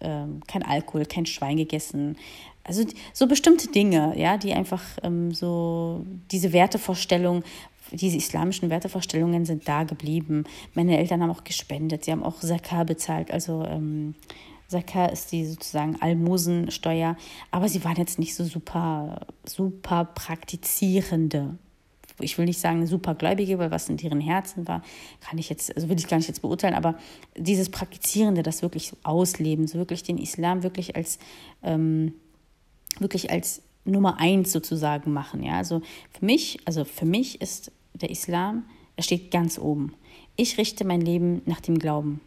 ähm, 0.00 0.40
kein 0.46 0.62
Alkohol, 0.62 1.06
kein 1.06 1.26
Schwein 1.26 1.56
gegessen. 1.56 2.16
Also 2.64 2.84
so 3.12 3.26
bestimmte 3.26 3.68
Dinge, 3.68 4.14
ja, 4.16 4.36
die 4.36 4.52
einfach 4.52 4.82
ähm, 5.02 5.32
so 5.32 6.04
diese 6.30 6.52
Wertevorstellung, 6.52 7.42
diese 7.90 8.16
islamischen 8.16 8.70
Wertevorstellungen 8.70 9.44
sind 9.44 9.68
da 9.68 9.84
geblieben. 9.84 10.44
Meine 10.74 10.98
Eltern 10.98 11.22
haben 11.22 11.30
auch 11.30 11.44
gespendet, 11.44 12.04
sie 12.04 12.12
haben 12.12 12.22
auch 12.22 12.40
Zakah 12.40 12.84
bezahlt, 12.84 13.30
also 13.30 13.64
ähm, 13.64 14.14
Zakah 14.68 15.06
ist 15.06 15.32
die 15.32 15.44
sozusagen 15.44 16.00
Almosensteuer, 16.00 17.16
aber 17.50 17.68
sie 17.68 17.84
waren 17.84 17.96
jetzt 17.96 18.18
nicht 18.18 18.34
so 18.34 18.44
super, 18.44 19.26
super 19.44 20.04
praktizierende 20.06 21.58
ich 22.20 22.38
will 22.38 22.44
nicht 22.44 22.60
sagen 22.60 22.86
supergläubige, 22.86 23.58
weil 23.58 23.70
was 23.70 23.88
in 23.88 23.96
deren 23.96 24.20
Herzen 24.20 24.68
war, 24.68 24.82
kann 25.20 25.38
ich 25.38 25.48
jetzt, 25.48 25.74
also 25.74 25.88
will 25.88 25.98
ich 25.98 26.08
gar 26.08 26.16
nicht 26.16 26.28
jetzt 26.28 26.42
beurteilen, 26.42 26.74
aber 26.74 26.96
dieses 27.36 27.70
Praktizierende, 27.70 28.42
das 28.42 28.62
wirklich 28.62 28.88
so 28.88 28.96
ausleben, 29.02 29.66
so 29.66 29.78
wirklich 29.78 30.02
den 30.02 30.18
Islam 30.18 30.62
wirklich 30.62 30.96
als, 30.96 31.18
ähm, 31.62 32.14
wirklich 32.98 33.30
als 33.30 33.62
Nummer 33.84 34.20
eins 34.20 34.52
sozusagen 34.52 35.12
machen. 35.12 35.42
Ja, 35.42 35.58
also 35.58 35.82
für 36.10 36.24
mich, 36.24 36.58
also 36.64 36.84
für 36.84 37.06
mich 37.06 37.40
ist 37.40 37.72
der 37.94 38.10
Islam, 38.10 38.64
er 38.96 39.02
steht 39.02 39.30
ganz 39.30 39.58
oben. 39.58 39.94
Ich 40.36 40.58
richte 40.58 40.84
mein 40.84 41.00
Leben 41.00 41.42
nach 41.46 41.60
dem 41.60 41.78
Glauben. 41.78 42.20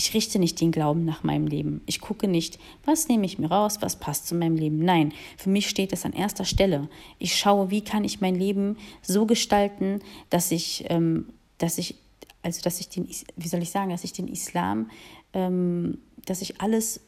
Ich 0.00 0.14
richte 0.14 0.38
nicht 0.38 0.60
den 0.60 0.70
Glauben 0.70 1.04
nach 1.04 1.24
meinem 1.24 1.48
Leben. 1.48 1.80
Ich 1.86 2.00
gucke 2.00 2.28
nicht, 2.28 2.60
was 2.84 3.08
nehme 3.08 3.26
ich 3.26 3.40
mir 3.40 3.48
raus, 3.48 3.78
was 3.80 3.96
passt 3.96 4.28
zu 4.28 4.36
meinem 4.36 4.54
Leben. 4.54 4.78
Nein, 4.78 5.12
für 5.36 5.50
mich 5.50 5.68
steht 5.68 5.92
es 5.92 6.04
an 6.04 6.12
erster 6.12 6.44
Stelle. 6.44 6.88
Ich 7.18 7.34
schaue, 7.34 7.72
wie 7.72 7.82
kann 7.82 8.04
ich 8.04 8.20
mein 8.20 8.36
Leben 8.36 8.76
so 9.02 9.26
gestalten, 9.26 10.00
dass 10.30 10.52
ich, 10.52 10.84
ähm, 10.88 11.30
dass 11.58 11.78
ich, 11.78 11.96
also 12.42 12.62
dass 12.62 12.78
ich 12.78 12.90
den, 12.90 13.08
wie 13.34 13.48
soll 13.48 13.60
ich 13.60 13.70
sagen, 13.70 13.90
dass 13.90 14.04
ich 14.04 14.12
den 14.12 14.28
Islam, 14.28 14.88
ähm, 15.32 15.98
dass 16.26 16.42
ich 16.42 16.60
alles 16.60 17.00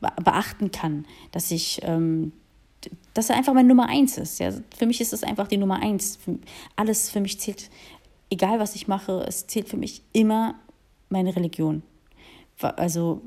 beachten 0.00 0.70
kann, 0.70 1.04
dass 1.32 1.50
ich 1.50 1.80
ähm, 1.82 2.32
dass 3.12 3.28
er 3.28 3.36
einfach 3.36 3.52
meine 3.52 3.68
Nummer 3.68 3.90
eins 3.90 4.16
ist. 4.16 4.40
Ja, 4.40 4.54
für 4.74 4.86
mich 4.86 5.02
ist 5.02 5.12
es 5.12 5.22
einfach 5.22 5.48
die 5.48 5.58
Nummer 5.58 5.82
eins. 5.82 6.18
Alles 6.76 7.10
für 7.10 7.20
mich 7.20 7.38
zählt, 7.38 7.68
egal 8.30 8.58
was 8.58 8.74
ich 8.74 8.88
mache, 8.88 9.22
es 9.28 9.46
zählt 9.46 9.68
für 9.68 9.76
mich 9.76 10.00
immer 10.14 10.54
meine 11.10 11.36
Religion 11.36 11.82
also 12.62 13.22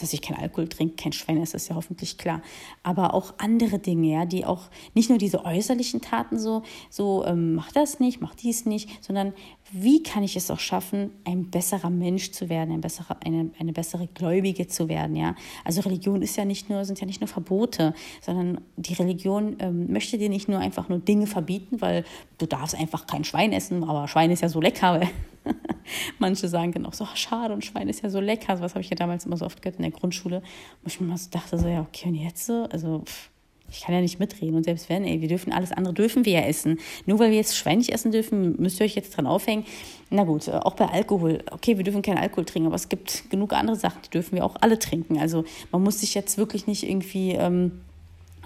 dass 0.00 0.12
ich 0.12 0.22
kein 0.22 0.36
Alkohol 0.36 0.68
trinke, 0.68 0.96
kein 0.96 1.12
Schwein 1.12 1.40
esse, 1.40 1.56
ist 1.56 1.68
ja 1.68 1.74
hoffentlich 1.74 2.18
klar. 2.18 2.42
Aber 2.82 3.14
auch 3.14 3.34
andere 3.38 3.78
Dinge, 3.78 4.12
ja, 4.12 4.24
die 4.24 4.44
auch 4.44 4.62
nicht 4.94 5.08
nur 5.08 5.18
diese 5.18 5.44
äußerlichen 5.44 6.00
Taten 6.00 6.38
so, 6.38 6.62
so 6.90 7.24
ähm, 7.26 7.54
mach 7.54 7.72
das 7.72 8.00
nicht, 8.00 8.20
mach 8.20 8.34
dies 8.34 8.66
nicht, 8.66 9.04
sondern 9.04 9.32
wie 9.72 10.02
kann 10.02 10.22
ich 10.22 10.36
es 10.36 10.50
auch 10.50 10.58
schaffen, 10.58 11.10
ein 11.24 11.50
besserer 11.50 11.90
Mensch 11.90 12.32
zu 12.32 12.48
werden, 12.48 12.72
ein 12.72 12.80
besserer, 12.80 13.16
eine, 13.24 13.50
eine 13.58 13.72
bessere 13.72 14.06
Gläubige 14.06 14.68
zu 14.68 14.88
werden, 14.88 15.16
ja. 15.16 15.34
Also 15.64 15.80
Religion 15.80 16.22
ist 16.22 16.36
ja 16.36 16.44
nicht 16.44 16.70
nur, 16.70 16.84
sind 16.84 17.00
ja 17.00 17.06
nicht 17.06 17.20
nur 17.20 17.28
Verbote, 17.28 17.94
sondern 18.20 18.60
die 18.76 18.94
Religion 18.94 19.56
ähm, 19.58 19.92
möchte 19.92 20.18
dir 20.18 20.28
nicht 20.28 20.48
nur 20.48 20.58
einfach 20.58 20.88
nur 20.88 20.98
Dinge 20.98 21.26
verbieten, 21.26 21.80
weil 21.80 22.04
du 22.38 22.46
darfst 22.46 22.74
einfach 22.74 23.06
kein 23.06 23.24
Schwein 23.24 23.52
essen, 23.52 23.84
aber 23.84 24.08
Schwein 24.08 24.30
ist 24.30 24.42
ja 24.42 24.48
so 24.48 24.60
lecker, 24.60 25.00
Manche 26.18 26.48
sagen 26.48 26.72
dann 26.72 26.86
auch 26.86 26.94
so, 26.94 27.04
ach, 27.04 27.16
schade, 27.16 27.54
und 27.54 27.64
Schwein 27.64 27.88
ist 27.88 28.02
ja 28.02 28.10
so 28.10 28.20
lecker. 28.20 28.60
Was 28.60 28.74
habe 28.74 28.80
ich 28.80 28.90
ja 28.90 28.96
damals 28.96 29.26
immer 29.26 29.36
so 29.36 29.44
oft 29.44 29.62
gehört 29.62 29.76
in 29.76 29.82
der 29.82 29.90
Grundschule. 29.90 30.42
Wo 30.82 30.86
ich 30.86 31.00
mir 31.00 31.06
mal 31.06 31.18
so 31.18 31.30
dachte, 31.30 31.58
so, 31.58 31.68
ja, 31.68 31.80
okay, 31.82 32.08
und 32.08 32.14
jetzt 32.14 32.46
so? 32.46 32.66
Also, 32.70 33.00
pff, 33.00 33.30
ich 33.70 33.80
kann 33.80 33.94
ja 33.94 34.00
nicht 34.00 34.20
mitreden. 34.20 34.54
Und 34.54 34.64
selbst 34.64 34.88
wenn, 34.88 35.04
ey, 35.04 35.20
wir 35.20 35.28
dürfen 35.28 35.52
alles 35.52 35.72
andere 35.72 35.94
dürfen 35.94 36.24
wir 36.24 36.32
ja 36.34 36.40
essen. 36.40 36.78
Nur 37.06 37.18
weil 37.18 37.30
wir 37.30 37.36
jetzt 37.36 37.56
Schwein 37.56 37.78
nicht 37.78 37.90
essen 37.90 38.12
dürfen, 38.12 38.60
müsst 38.60 38.80
ihr 38.80 38.86
euch 38.86 38.94
jetzt 38.94 39.16
dran 39.16 39.26
aufhängen. 39.26 39.64
Na 40.10 40.24
gut, 40.24 40.48
auch 40.48 40.74
bei 40.74 40.86
Alkohol. 40.86 41.42
Okay, 41.50 41.76
wir 41.76 41.84
dürfen 41.84 42.02
keinen 42.02 42.18
Alkohol 42.18 42.44
trinken, 42.44 42.66
aber 42.66 42.76
es 42.76 42.88
gibt 42.88 43.30
genug 43.30 43.52
andere 43.52 43.76
Sachen, 43.76 44.00
die 44.04 44.10
dürfen 44.10 44.36
wir 44.36 44.44
auch 44.44 44.56
alle 44.60 44.78
trinken. 44.78 45.18
Also 45.18 45.44
man 45.72 45.82
muss 45.82 46.00
sich 46.00 46.14
jetzt 46.14 46.38
wirklich 46.38 46.66
nicht 46.66 46.88
irgendwie 46.88 47.32
ähm, 47.32 47.80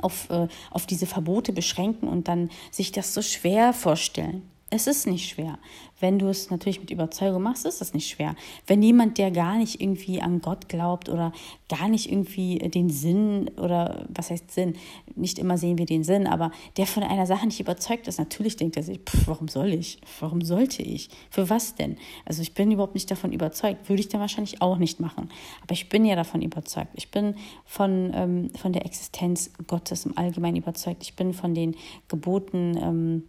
auf, 0.01 0.31
äh, 0.31 0.49
auf 0.71 0.87
diese 0.87 1.07
Verbote 1.07 1.53
beschränken 1.53 2.09
und 2.09 2.29
dann 2.29 2.51
sich 2.71 2.93
das 2.93 3.13
so 3.13 3.23
schwer 3.23 3.73
vorstellen. 3.73 4.43
Es 4.71 4.87
ist 4.87 5.07
nicht 5.07 5.31
schwer. 5.31 5.59
Wenn 5.99 6.19
du 6.19 6.29
es 6.29 6.51
natürlich 6.51 6.79
mit 6.79 6.91
Überzeugung 6.91 7.43
machst, 7.43 7.65
ist 7.65 7.81
es 7.81 7.95
nicht 7.95 8.07
schwer. 8.07 8.37
Wenn 8.67 8.83
jemand, 8.83 9.17
der 9.17 9.31
gar 9.31 9.57
nicht 9.57 9.81
irgendwie 9.81 10.21
an 10.21 10.43
Gott 10.43 10.69
glaubt 10.69 11.09
oder 11.09 11.33
gar 11.71 11.89
nicht 11.89 12.13
irgendwie 12.13 12.59
den 12.59 12.91
Sinn 12.91 13.51
oder 13.57 14.07
was 14.11 14.31
heißt 14.31 14.51
Sinn, 14.51 14.75
nicht 15.17 15.39
immer 15.39 15.57
sehen 15.57 15.79
wir 15.79 15.87
den 15.87 16.05
Sinn, 16.05 16.27
aber 16.27 16.51
der 16.77 16.87
von 16.87 17.03
einer 17.03 17.25
Sache 17.25 17.47
nicht 17.47 17.61
überzeugt 17.61 18.09
ist, 18.09 18.19
natürlich 18.19 18.57
denkt 18.57 18.77
er 18.77 18.83
sich, 18.83 19.01
pff, 19.01 19.27
warum 19.27 19.49
soll 19.49 19.73
ich? 19.73 20.01
Warum 20.21 20.43
sollte 20.43 20.83
ich? 20.83 21.09
Für 21.31 21.49
was 21.49 21.75
denn? 21.75 21.97
Also 22.27 22.43
ich 22.43 22.53
bin 22.53 22.71
überhaupt 22.71 22.95
nicht 22.95 23.11
davon 23.11 23.33
überzeugt. 23.33 23.89
Würde 23.89 24.01
ich 24.01 24.09
dann 24.09 24.21
wahrscheinlich 24.21 24.61
auch 24.61 24.77
nicht 24.77 25.01
machen. 25.01 25.31
Aber 25.63 25.73
ich 25.73 25.89
bin 25.89 26.05
ja 26.05 26.15
davon 26.15 26.43
überzeugt. 26.43 26.91
Ich 26.95 27.11
bin 27.11 27.37
von, 27.65 28.13
ähm, 28.15 28.51
von 28.55 28.75
der 28.75 28.85
Existenz 28.85 29.51
Gottes 29.67 30.05
im 30.05 30.19
Allgemeinen 30.19 30.57
überzeugt. 30.57 31.03
Ich 31.05 31.17
bin 31.17 31.33
von 31.33 31.55
den 31.55 31.75
Geboten 32.09 32.77
ähm, 32.77 33.23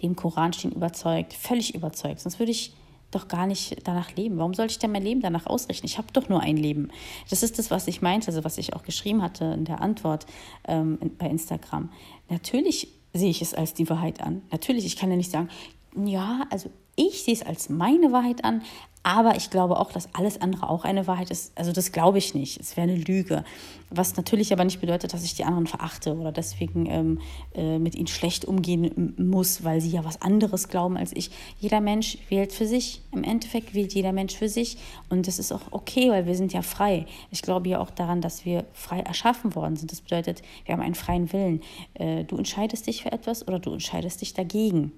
im 0.00 0.16
Koran 0.16 0.52
stehen, 0.52 0.72
überzeugt, 0.72 1.32
völlig 1.32 1.74
überzeugt. 1.74 2.20
Sonst 2.20 2.38
würde 2.38 2.52
ich 2.52 2.74
doch 3.10 3.28
gar 3.28 3.46
nicht 3.46 3.86
danach 3.86 4.14
leben. 4.16 4.38
Warum 4.38 4.54
sollte 4.54 4.72
ich 4.72 4.78
denn 4.78 4.92
mein 4.92 5.02
Leben 5.02 5.20
danach 5.20 5.46
ausrichten? 5.46 5.86
Ich 5.86 5.98
habe 5.98 6.08
doch 6.12 6.28
nur 6.28 6.40
ein 6.40 6.56
Leben. 6.56 6.88
Das 7.30 7.42
ist 7.42 7.58
das, 7.58 7.70
was 7.70 7.86
ich 7.86 8.02
meinte, 8.02 8.28
also 8.28 8.44
was 8.44 8.58
ich 8.58 8.74
auch 8.74 8.82
geschrieben 8.82 9.22
hatte 9.22 9.44
in 9.44 9.64
der 9.64 9.80
Antwort 9.80 10.26
ähm, 10.66 10.98
bei 11.18 11.28
Instagram. 11.28 11.90
Natürlich 12.28 12.88
sehe 13.12 13.30
ich 13.30 13.40
es 13.42 13.54
als 13.54 13.74
die 13.74 13.88
Wahrheit 13.88 14.20
an. 14.20 14.42
Natürlich, 14.50 14.84
ich 14.84 14.96
kann 14.96 15.10
ja 15.10 15.16
nicht 15.16 15.30
sagen, 15.30 15.48
ja, 15.96 16.44
also 16.50 16.70
ich 16.96 17.22
sehe 17.22 17.34
es 17.34 17.42
als 17.42 17.68
meine 17.68 18.12
Wahrheit 18.12 18.44
an, 18.44 18.62
aber 19.06 19.36
ich 19.36 19.50
glaube 19.50 19.78
auch, 19.78 19.92
dass 19.92 20.08
alles 20.14 20.40
andere 20.40 20.70
auch 20.70 20.84
eine 20.84 21.06
Wahrheit 21.06 21.30
ist. 21.30 21.52
Also 21.56 21.72
das 21.72 21.92
glaube 21.92 22.16
ich 22.16 22.34
nicht. 22.34 22.58
Es 22.58 22.74
wäre 22.74 22.88
eine 22.88 22.96
Lüge. 22.96 23.44
Was 23.90 24.16
natürlich 24.16 24.50
aber 24.50 24.64
nicht 24.64 24.80
bedeutet, 24.80 25.12
dass 25.12 25.24
ich 25.24 25.34
die 25.34 25.44
anderen 25.44 25.66
verachte 25.66 26.16
oder 26.16 26.32
deswegen 26.32 26.86
ähm, 26.86 27.20
äh, 27.54 27.78
mit 27.78 27.94
ihnen 27.96 28.06
schlecht 28.06 28.46
umgehen 28.46 29.14
muss, 29.18 29.62
weil 29.62 29.82
sie 29.82 29.90
ja 29.90 30.06
was 30.06 30.22
anderes 30.22 30.68
glauben 30.68 30.96
als 30.96 31.12
ich. 31.14 31.30
Jeder 31.60 31.82
Mensch 31.82 32.16
wählt 32.30 32.54
für 32.54 32.66
sich. 32.66 33.02
Im 33.12 33.24
Endeffekt 33.24 33.74
wählt 33.74 33.92
jeder 33.92 34.12
Mensch 34.12 34.36
für 34.36 34.48
sich. 34.48 34.78
Und 35.10 35.26
das 35.26 35.38
ist 35.38 35.52
auch 35.52 35.70
okay, 35.70 36.10
weil 36.10 36.24
wir 36.24 36.34
sind 36.34 36.54
ja 36.54 36.62
frei. 36.62 37.04
Ich 37.30 37.42
glaube 37.42 37.68
ja 37.68 37.80
auch 37.80 37.90
daran, 37.90 38.22
dass 38.22 38.46
wir 38.46 38.64
frei 38.72 39.00
erschaffen 39.00 39.54
worden 39.54 39.76
sind. 39.76 39.92
Das 39.92 40.00
bedeutet, 40.00 40.40
wir 40.64 40.72
haben 40.72 40.82
einen 40.82 40.94
freien 40.94 41.30
Willen. 41.30 41.60
Äh, 41.92 42.24
du 42.24 42.38
entscheidest 42.38 42.86
dich 42.86 43.02
für 43.02 43.12
etwas 43.12 43.46
oder 43.46 43.58
du 43.58 43.74
entscheidest 43.74 44.22
dich 44.22 44.32
dagegen. 44.32 44.92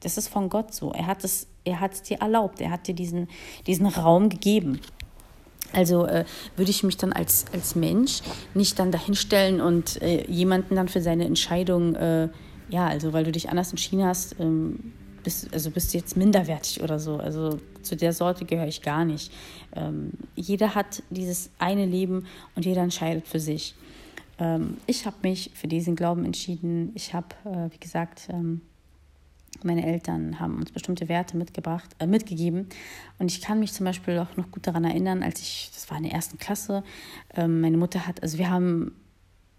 Das 0.00 0.16
ist 0.16 0.28
von 0.28 0.48
Gott 0.48 0.74
so. 0.74 0.92
Er 0.92 1.06
hat 1.06 1.24
es, 1.24 1.46
er 1.64 1.80
hat 1.80 1.92
es 1.92 2.02
dir 2.02 2.18
erlaubt. 2.18 2.60
Er 2.60 2.70
hat 2.70 2.86
dir 2.86 2.94
diesen, 2.94 3.28
diesen 3.66 3.86
Raum 3.86 4.28
gegeben. 4.28 4.80
Also 5.72 6.06
äh, 6.06 6.24
würde 6.56 6.70
ich 6.70 6.82
mich 6.82 6.96
dann 6.96 7.12
als, 7.12 7.44
als 7.52 7.76
Mensch 7.76 8.22
nicht 8.54 8.78
dann 8.78 8.90
dahinstellen 8.90 9.60
und 9.60 10.02
äh, 10.02 10.26
jemanden 10.28 10.74
dann 10.74 10.88
für 10.88 11.00
seine 11.00 11.24
Entscheidung, 11.26 11.94
äh, 11.94 12.28
ja, 12.70 12.86
also 12.86 13.12
weil 13.12 13.24
du 13.24 13.32
dich 13.32 13.50
anders 13.50 13.70
entschieden 13.70 14.04
hast, 14.04 14.36
ähm, 14.40 14.92
bist, 15.22 15.52
also 15.52 15.70
bist 15.70 15.92
du 15.92 15.98
jetzt 15.98 16.16
minderwertig 16.16 16.82
oder 16.82 16.98
so. 16.98 17.16
Also 17.16 17.58
zu 17.82 17.96
der 17.96 18.12
Sorte 18.12 18.44
gehöre 18.44 18.66
ich 18.66 18.82
gar 18.82 19.04
nicht. 19.04 19.32
Ähm, 19.76 20.12
jeder 20.34 20.74
hat 20.74 21.02
dieses 21.10 21.50
eine 21.58 21.86
Leben 21.86 22.26
und 22.56 22.64
jeder 22.64 22.82
entscheidet 22.82 23.28
für 23.28 23.40
sich. 23.40 23.74
Ähm, 24.38 24.78
ich 24.86 25.06
habe 25.06 25.16
mich 25.22 25.50
für 25.54 25.68
diesen 25.68 25.94
Glauben 25.94 26.24
entschieden. 26.24 26.90
Ich 26.94 27.14
habe, 27.14 27.28
äh, 27.44 27.72
wie 27.72 27.78
gesagt, 27.78 28.28
ähm, 28.30 28.62
meine 29.64 29.86
Eltern 29.86 30.40
haben 30.40 30.56
uns 30.56 30.72
bestimmte 30.72 31.08
Werte 31.08 31.36
mitgebracht, 31.36 31.90
äh, 31.98 32.06
mitgegeben. 32.06 32.68
Und 33.18 33.30
ich 33.30 33.40
kann 33.40 33.60
mich 33.60 33.72
zum 33.72 33.84
Beispiel 33.84 34.18
auch 34.18 34.36
noch 34.36 34.50
gut 34.50 34.66
daran 34.66 34.84
erinnern, 34.84 35.22
als 35.22 35.40
ich, 35.40 35.70
das 35.74 35.90
war 35.90 35.98
in 35.98 36.04
der 36.04 36.12
ersten 36.12 36.38
Klasse, 36.38 36.82
ähm, 37.34 37.60
meine 37.60 37.76
Mutter 37.76 38.06
hat, 38.06 38.22
also 38.22 38.38
wir 38.38 38.50
haben, 38.50 38.92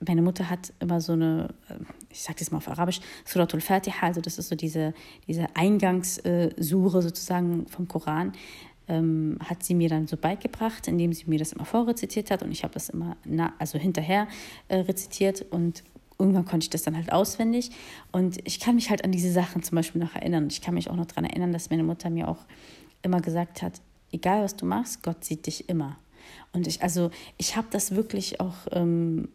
meine 0.05 0.21
Mutter 0.21 0.49
hat 0.49 0.73
immer 0.79 1.01
so 1.01 1.13
eine, 1.13 1.53
äh, 1.69 1.75
ich 2.09 2.21
sage 2.21 2.39
das 2.39 2.51
mal 2.51 2.57
auf 2.57 2.67
Arabisch, 2.67 3.01
Suratul 3.25 3.61
Fatiha, 3.61 4.07
also 4.07 4.21
das 4.21 4.37
ist 4.37 4.49
so 4.49 4.55
diese, 4.55 4.93
diese 5.27 5.47
Eingangssure 5.55 7.01
sozusagen 7.01 7.67
vom 7.67 7.87
Koran, 7.87 8.33
ähm, 8.87 9.37
hat 9.43 9.63
sie 9.63 9.73
mir 9.73 9.89
dann 9.89 10.07
so 10.07 10.17
beigebracht, 10.17 10.87
indem 10.87 11.13
sie 11.13 11.25
mir 11.27 11.39
das 11.39 11.53
immer 11.53 11.65
vorrezitiert 11.65 12.29
hat 12.31 12.43
und 12.43 12.51
ich 12.51 12.63
habe 12.63 12.73
das 12.73 12.89
immer, 12.89 13.15
na, 13.25 13.53
also 13.57 13.79
hinterher 13.79 14.27
äh, 14.67 14.77
rezitiert 14.77 15.45
und 15.49 15.83
irgendwann 16.21 16.45
konnte 16.45 16.65
ich 16.65 16.69
das 16.69 16.83
dann 16.83 16.95
halt 16.95 17.11
auswendig. 17.11 17.71
Und 18.11 18.37
ich 18.45 18.59
kann 18.59 18.75
mich 18.75 18.89
halt 18.89 19.03
an 19.03 19.11
diese 19.11 19.31
Sachen 19.31 19.63
zum 19.63 19.75
Beispiel 19.75 19.99
noch 19.99 20.15
erinnern. 20.15 20.47
Ich 20.49 20.61
kann 20.61 20.75
mich 20.75 20.89
auch 20.89 20.95
noch 20.95 21.07
daran 21.07 21.25
erinnern, 21.25 21.51
dass 21.51 21.71
meine 21.71 21.83
Mutter 21.83 22.09
mir 22.09 22.27
auch 22.27 22.45
immer 23.01 23.21
gesagt 23.21 23.61
hat, 23.61 23.81
egal 24.11 24.43
was 24.43 24.55
du 24.55 24.65
machst, 24.65 25.01
Gott 25.01 25.25
sieht 25.25 25.47
dich 25.47 25.67
immer. 25.67 25.97
Und 26.53 26.67
ich, 26.67 26.83
also 26.83 27.09
ich 27.37 27.57
habe 27.57 27.67
das 27.71 27.95
wirklich 27.95 28.39
auch, 28.39 28.53
ähm, 28.71 29.29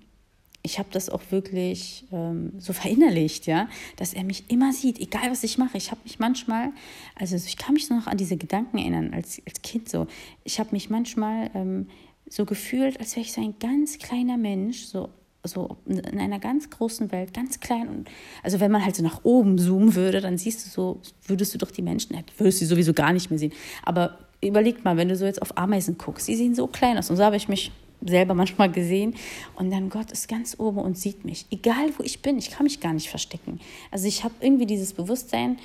ich 0.62 0.78
habe 0.78 0.88
das 0.92 1.10
auch 1.10 1.22
wirklich 1.30 2.04
ähm, 2.12 2.52
so 2.58 2.72
verinnerlicht, 2.72 3.46
ja, 3.46 3.68
dass 3.96 4.14
er 4.14 4.24
mich 4.24 4.44
immer 4.48 4.72
sieht, 4.72 5.00
egal 5.00 5.30
was 5.30 5.42
ich 5.42 5.58
mache. 5.58 5.76
Ich 5.76 5.90
habe 5.90 6.00
mich 6.04 6.18
manchmal, 6.18 6.70
also 7.16 7.36
ich 7.36 7.56
kann 7.56 7.74
mich 7.74 7.90
noch 7.90 8.06
an 8.06 8.16
diese 8.16 8.36
Gedanken 8.36 8.78
erinnern 8.78 9.12
als, 9.12 9.42
als 9.46 9.62
Kind 9.62 9.88
so. 9.88 10.06
Ich 10.44 10.60
habe 10.60 10.70
mich 10.72 10.88
manchmal 10.88 11.50
ähm, 11.54 11.88
so 12.28 12.44
gefühlt, 12.44 13.00
als 13.00 13.16
wäre 13.16 13.24
ich 13.24 13.32
so 13.32 13.40
ein 13.40 13.58
ganz 13.58 13.98
kleiner 13.98 14.36
Mensch, 14.36 14.84
so 14.84 15.10
so 15.44 15.76
in 15.86 16.18
einer 16.18 16.38
ganz 16.38 16.70
großen 16.70 17.12
Welt, 17.12 17.32
ganz 17.34 17.60
klein. 17.60 17.88
Und 17.88 18.10
also 18.42 18.60
wenn 18.60 18.70
man 18.70 18.84
halt 18.84 18.96
so 18.96 19.02
nach 19.02 19.24
oben 19.24 19.58
zoomen 19.58 19.94
würde, 19.94 20.20
dann 20.20 20.38
siehst 20.38 20.66
du 20.66 20.70
so, 20.70 21.00
würdest 21.26 21.54
du 21.54 21.58
doch 21.58 21.70
die 21.70 21.82
Menschen, 21.82 22.16
würdest 22.38 22.60
du 22.60 22.66
sowieso 22.66 22.92
gar 22.92 23.12
nicht 23.12 23.30
mehr 23.30 23.38
sehen. 23.38 23.52
Aber 23.82 24.18
überleg 24.42 24.84
mal, 24.84 24.96
wenn 24.96 25.08
du 25.08 25.16
so 25.16 25.24
jetzt 25.24 25.42
auf 25.42 25.56
Ameisen 25.56 25.98
guckst, 25.98 26.28
die 26.28 26.36
sehen 26.36 26.54
so 26.54 26.66
klein 26.66 26.98
aus. 26.98 27.10
Und 27.10 27.16
so 27.16 27.24
habe 27.24 27.36
ich 27.36 27.48
mich 27.48 27.72
selber 28.04 28.34
manchmal 28.34 28.70
gesehen. 28.70 29.14
Und 29.54 29.70
dann 29.70 29.88
Gott 29.88 30.12
ist 30.12 30.28
ganz 30.28 30.58
oben 30.58 30.78
und 30.78 30.98
sieht 30.98 31.24
mich. 31.24 31.46
Egal 31.50 31.90
wo 31.96 32.02
ich 32.02 32.22
bin, 32.22 32.38
ich 32.38 32.50
kann 32.50 32.64
mich 32.64 32.80
gar 32.80 32.92
nicht 32.92 33.08
verstecken. 33.08 33.60
Also 33.90 34.06
ich 34.06 34.24
habe 34.24 34.34
irgendwie 34.40 34.66
dieses 34.66 34.92
Bewusstsein. 34.92 35.58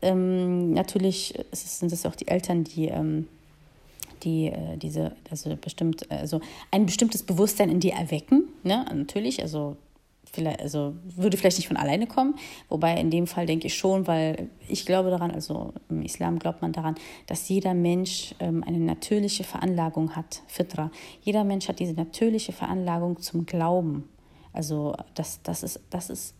Ähm, 0.00 0.72
natürlich 0.72 1.34
sind 1.52 1.92
es 1.92 2.06
auch 2.06 2.14
die 2.14 2.28
Eltern, 2.28 2.64
die 2.64 2.86
ähm, 2.86 3.26
die 4.24 4.46
äh, 4.46 4.76
diese, 4.76 5.16
also 5.30 5.56
bestimmt, 5.56 6.10
also 6.10 6.40
ein 6.70 6.86
bestimmtes 6.86 7.22
Bewusstsein 7.22 7.70
in 7.70 7.80
dir 7.80 7.92
erwecken, 7.92 8.44
ne? 8.62 8.84
Natürlich, 8.94 9.42
also 9.42 9.76
vielleicht, 10.32 10.60
also 10.60 10.94
würde 11.16 11.36
vielleicht 11.36 11.58
nicht 11.58 11.68
von 11.68 11.76
alleine 11.76 12.06
kommen, 12.06 12.34
wobei 12.68 12.98
in 12.98 13.10
dem 13.10 13.26
Fall 13.26 13.46
denke 13.46 13.66
ich 13.66 13.74
schon, 13.74 14.06
weil 14.06 14.48
ich 14.68 14.86
glaube 14.86 15.10
daran, 15.10 15.30
also 15.30 15.72
im 15.88 16.02
Islam 16.02 16.38
glaubt 16.38 16.62
man 16.62 16.72
daran, 16.72 16.94
dass 17.26 17.48
jeder 17.48 17.74
Mensch 17.74 18.34
ähm, 18.40 18.62
eine 18.66 18.78
natürliche 18.78 19.44
Veranlagung 19.44 20.16
hat, 20.16 20.42
Fitra. 20.46 20.90
Jeder 21.22 21.44
Mensch 21.44 21.68
hat 21.68 21.80
diese 21.80 21.94
natürliche 21.94 22.52
Veranlagung 22.52 23.20
zum 23.20 23.46
Glauben. 23.46 24.08
Also 24.52 24.94
das, 25.14 25.42
das, 25.42 25.62
ist, 25.62 25.80
das 25.90 26.10
ist 26.10 26.34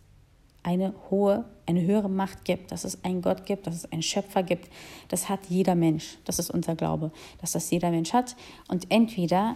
eine 0.63 0.93
hohe, 1.09 1.45
eine 1.65 1.81
höhere 1.81 2.09
Macht 2.09 2.45
gibt, 2.45 2.71
dass 2.71 2.83
es 2.83 3.03
einen 3.03 3.21
Gott 3.21 3.45
gibt, 3.45 3.67
dass 3.67 3.75
es 3.75 3.91
einen 3.91 4.01
Schöpfer 4.01 4.43
gibt. 4.43 4.69
Das 5.07 5.29
hat 5.29 5.39
jeder 5.49 5.75
Mensch. 5.75 6.17
Das 6.25 6.39
ist 6.39 6.49
unser 6.49 6.75
Glaube, 6.75 7.11
dass 7.39 7.53
das 7.53 7.69
jeder 7.69 7.91
Mensch 7.91 8.13
hat. 8.13 8.35
Und 8.67 8.91
entweder 8.91 9.55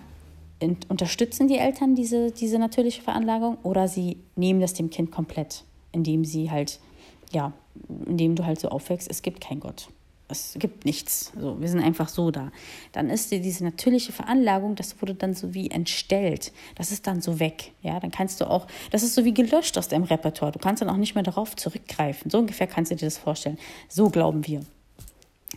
unterstützen 0.87 1.47
die 1.47 1.57
Eltern 1.57 1.95
diese, 1.95 2.31
diese 2.31 2.57
natürliche 2.57 3.01
Veranlagung 3.01 3.57
oder 3.63 3.87
sie 3.87 4.17
nehmen 4.35 4.61
das 4.61 4.73
dem 4.73 4.89
Kind 4.89 5.11
komplett, 5.11 5.65
indem 5.91 6.23
sie 6.23 6.49
halt, 6.49 6.79
ja, 7.33 7.51
indem 8.05 8.35
du 8.35 8.45
halt 8.45 8.59
so 8.59 8.69
aufwächst, 8.69 9.09
es 9.09 9.21
gibt 9.21 9.41
keinen 9.41 9.59
Gott 9.59 9.89
es 10.33 10.55
gibt 10.59 10.85
nichts. 10.85 11.31
So, 11.39 11.59
wir 11.61 11.69
sind 11.69 11.81
einfach 11.81 12.09
so 12.09 12.31
da. 12.31 12.51
Dann 12.91 13.09
ist 13.09 13.31
dir 13.31 13.39
diese 13.39 13.63
natürliche 13.63 14.11
Veranlagung, 14.11 14.75
das 14.75 15.01
wurde 15.01 15.15
dann 15.15 15.33
so 15.33 15.53
wie 15.53 15.69
entstellt. 15.69 16.51
Das 16.75 16.91
ist 16.91 17.07
dann 17.07 17.21
so 17.21 17.39
weg. 17.39 17.71
Ja, 17.81 17.99
dann 17.99 18.11
kannst 18.11 18.41
du 18.41 18.49
auch, 18.49 18.67
das 18.91 19.03
ist 19.03 19.15
so 19.15 19.23
wie 19.25 19.33
gelöscht 19.33 19.77
aus 19.77 19.87
deinem 19.87 20.03
Repertoire. 20.03 20.51
Du 20.51 20.59
kannst 20.59 20.81
dann 20.81 20.89
auch 20.89 20.97
nicht 20.97 21.15
mehr 21.15 21.23
darauf 21.23 21.55
zurückgreifen. 21.55 22.29
So 22.29 22.39
ungefähr 22.39 22.67
kannst 22.67 22.91
du 22.91 22.95
dir 22.95 23.05
das 23.05 23.17
vorstellen. 23.17 23.57
So 23.87 24.09
glauben 24.09 24.45
wir. 24.45 24.61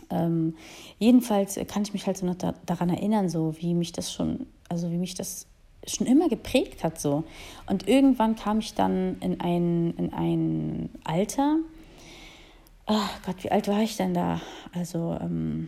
Ähm, 0.09 0.55
jedenfalls 0.99 1.59
kann 1.67 1.81
ich 1.81 1.93
mich 1.93 2.05
halt 2.05 2.17
so 2.17 2.25
noch 2.25 2.35
da, 2.35 2.53
daran 2.65 2.89
erinnern, 2.89 3.29
so 3.29 3.55
wie 3.59 3.73
mich 3.73 3.91
das 3.91 4.13
schon, 4.13 4.47
also 4.69 4.91
wie 4.91 4.97
mich 4.97 5.15
das 5.15 5.47
schon 5.85 6.07
immer 6.07 6.29
geprägt 6.29 6.83
hat 6.83 6.99
so. 6.99 7.23
Und 7.67 7.87
irgendwann 7.87 8.35
kam 8.35 8.59
ich 8.59 8.73
dann 8.73 9.17
in 9.21 9.39
ein, 9.39 9.93
in 9.97 10.13
ein 10.13 10.89
Alter, 11.03 11.57
oh 12.87 13.09
Gott, 13.25 13.43
wie 13.43 13.51
alt 13.51 13.67
war 13.67 13.81
ich 13.81 13.97
denn 13.97 14.13
da? 14.13 14.41
Also 14.73 15.17
ähm, 15.21 15.67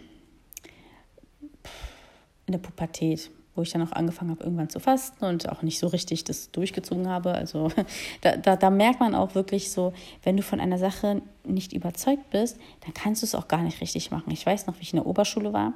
in 2.46 2.54
der 2.54 2.60
Pubertät, 2.60 3.30
wo 3.56 3.62
ich 3.62 3.72
dann 3.72 3.82
auch 3.82 3.92
angefangen 3.92 4.32
habe, 4.32 4.44
irgendwann 4.44 4.70
zu 4.70 4.80
fasten 4.80 5.26
und 5.26 5.50
auch 5.50 5.62
nicht 5.62 5.80
so 5.80 5.88
richtig 5.88 6.24
das 6.24 6.52
durchgezogen 6.52 7.08
habe. 7.08 7.34
Also 7.34 7.70
da, 8.22 8.38
da, 8.38 8.56
da 8.56 8.70
merkt 8.70 9.00
man 9.00 9.16
auch 9.16 9.36
wirklich 9.36 9.72
so, 9.72 9.94
wenn 10.24 10.38
du 10.38 10.44
von 10.44 10.60
einer 10.60 10.78
Sache 10.78 11.22
nicht 11.44 11.74
überzeugt 11.74 12.30
bist, 12.30 12.58
dann 12.82 12.94
kannst 12.94 13.22
du 13.22 13.26
es 13.26 13.36
auch 13.36 13.48
gar 13.48 13.62
nicht 13.62 13.82
richtig 13.82 14.12
machen. 14.12 14.32
Ich 14.32 14.46
weiß 14.46 14.68
noch, 14.68 14.78
wie 14.78 14.84
ich 14.84 14.94
in 14.94 14.98
der 14.98 15.06
Oberschule 15.06 15.54
war 15.54 15.74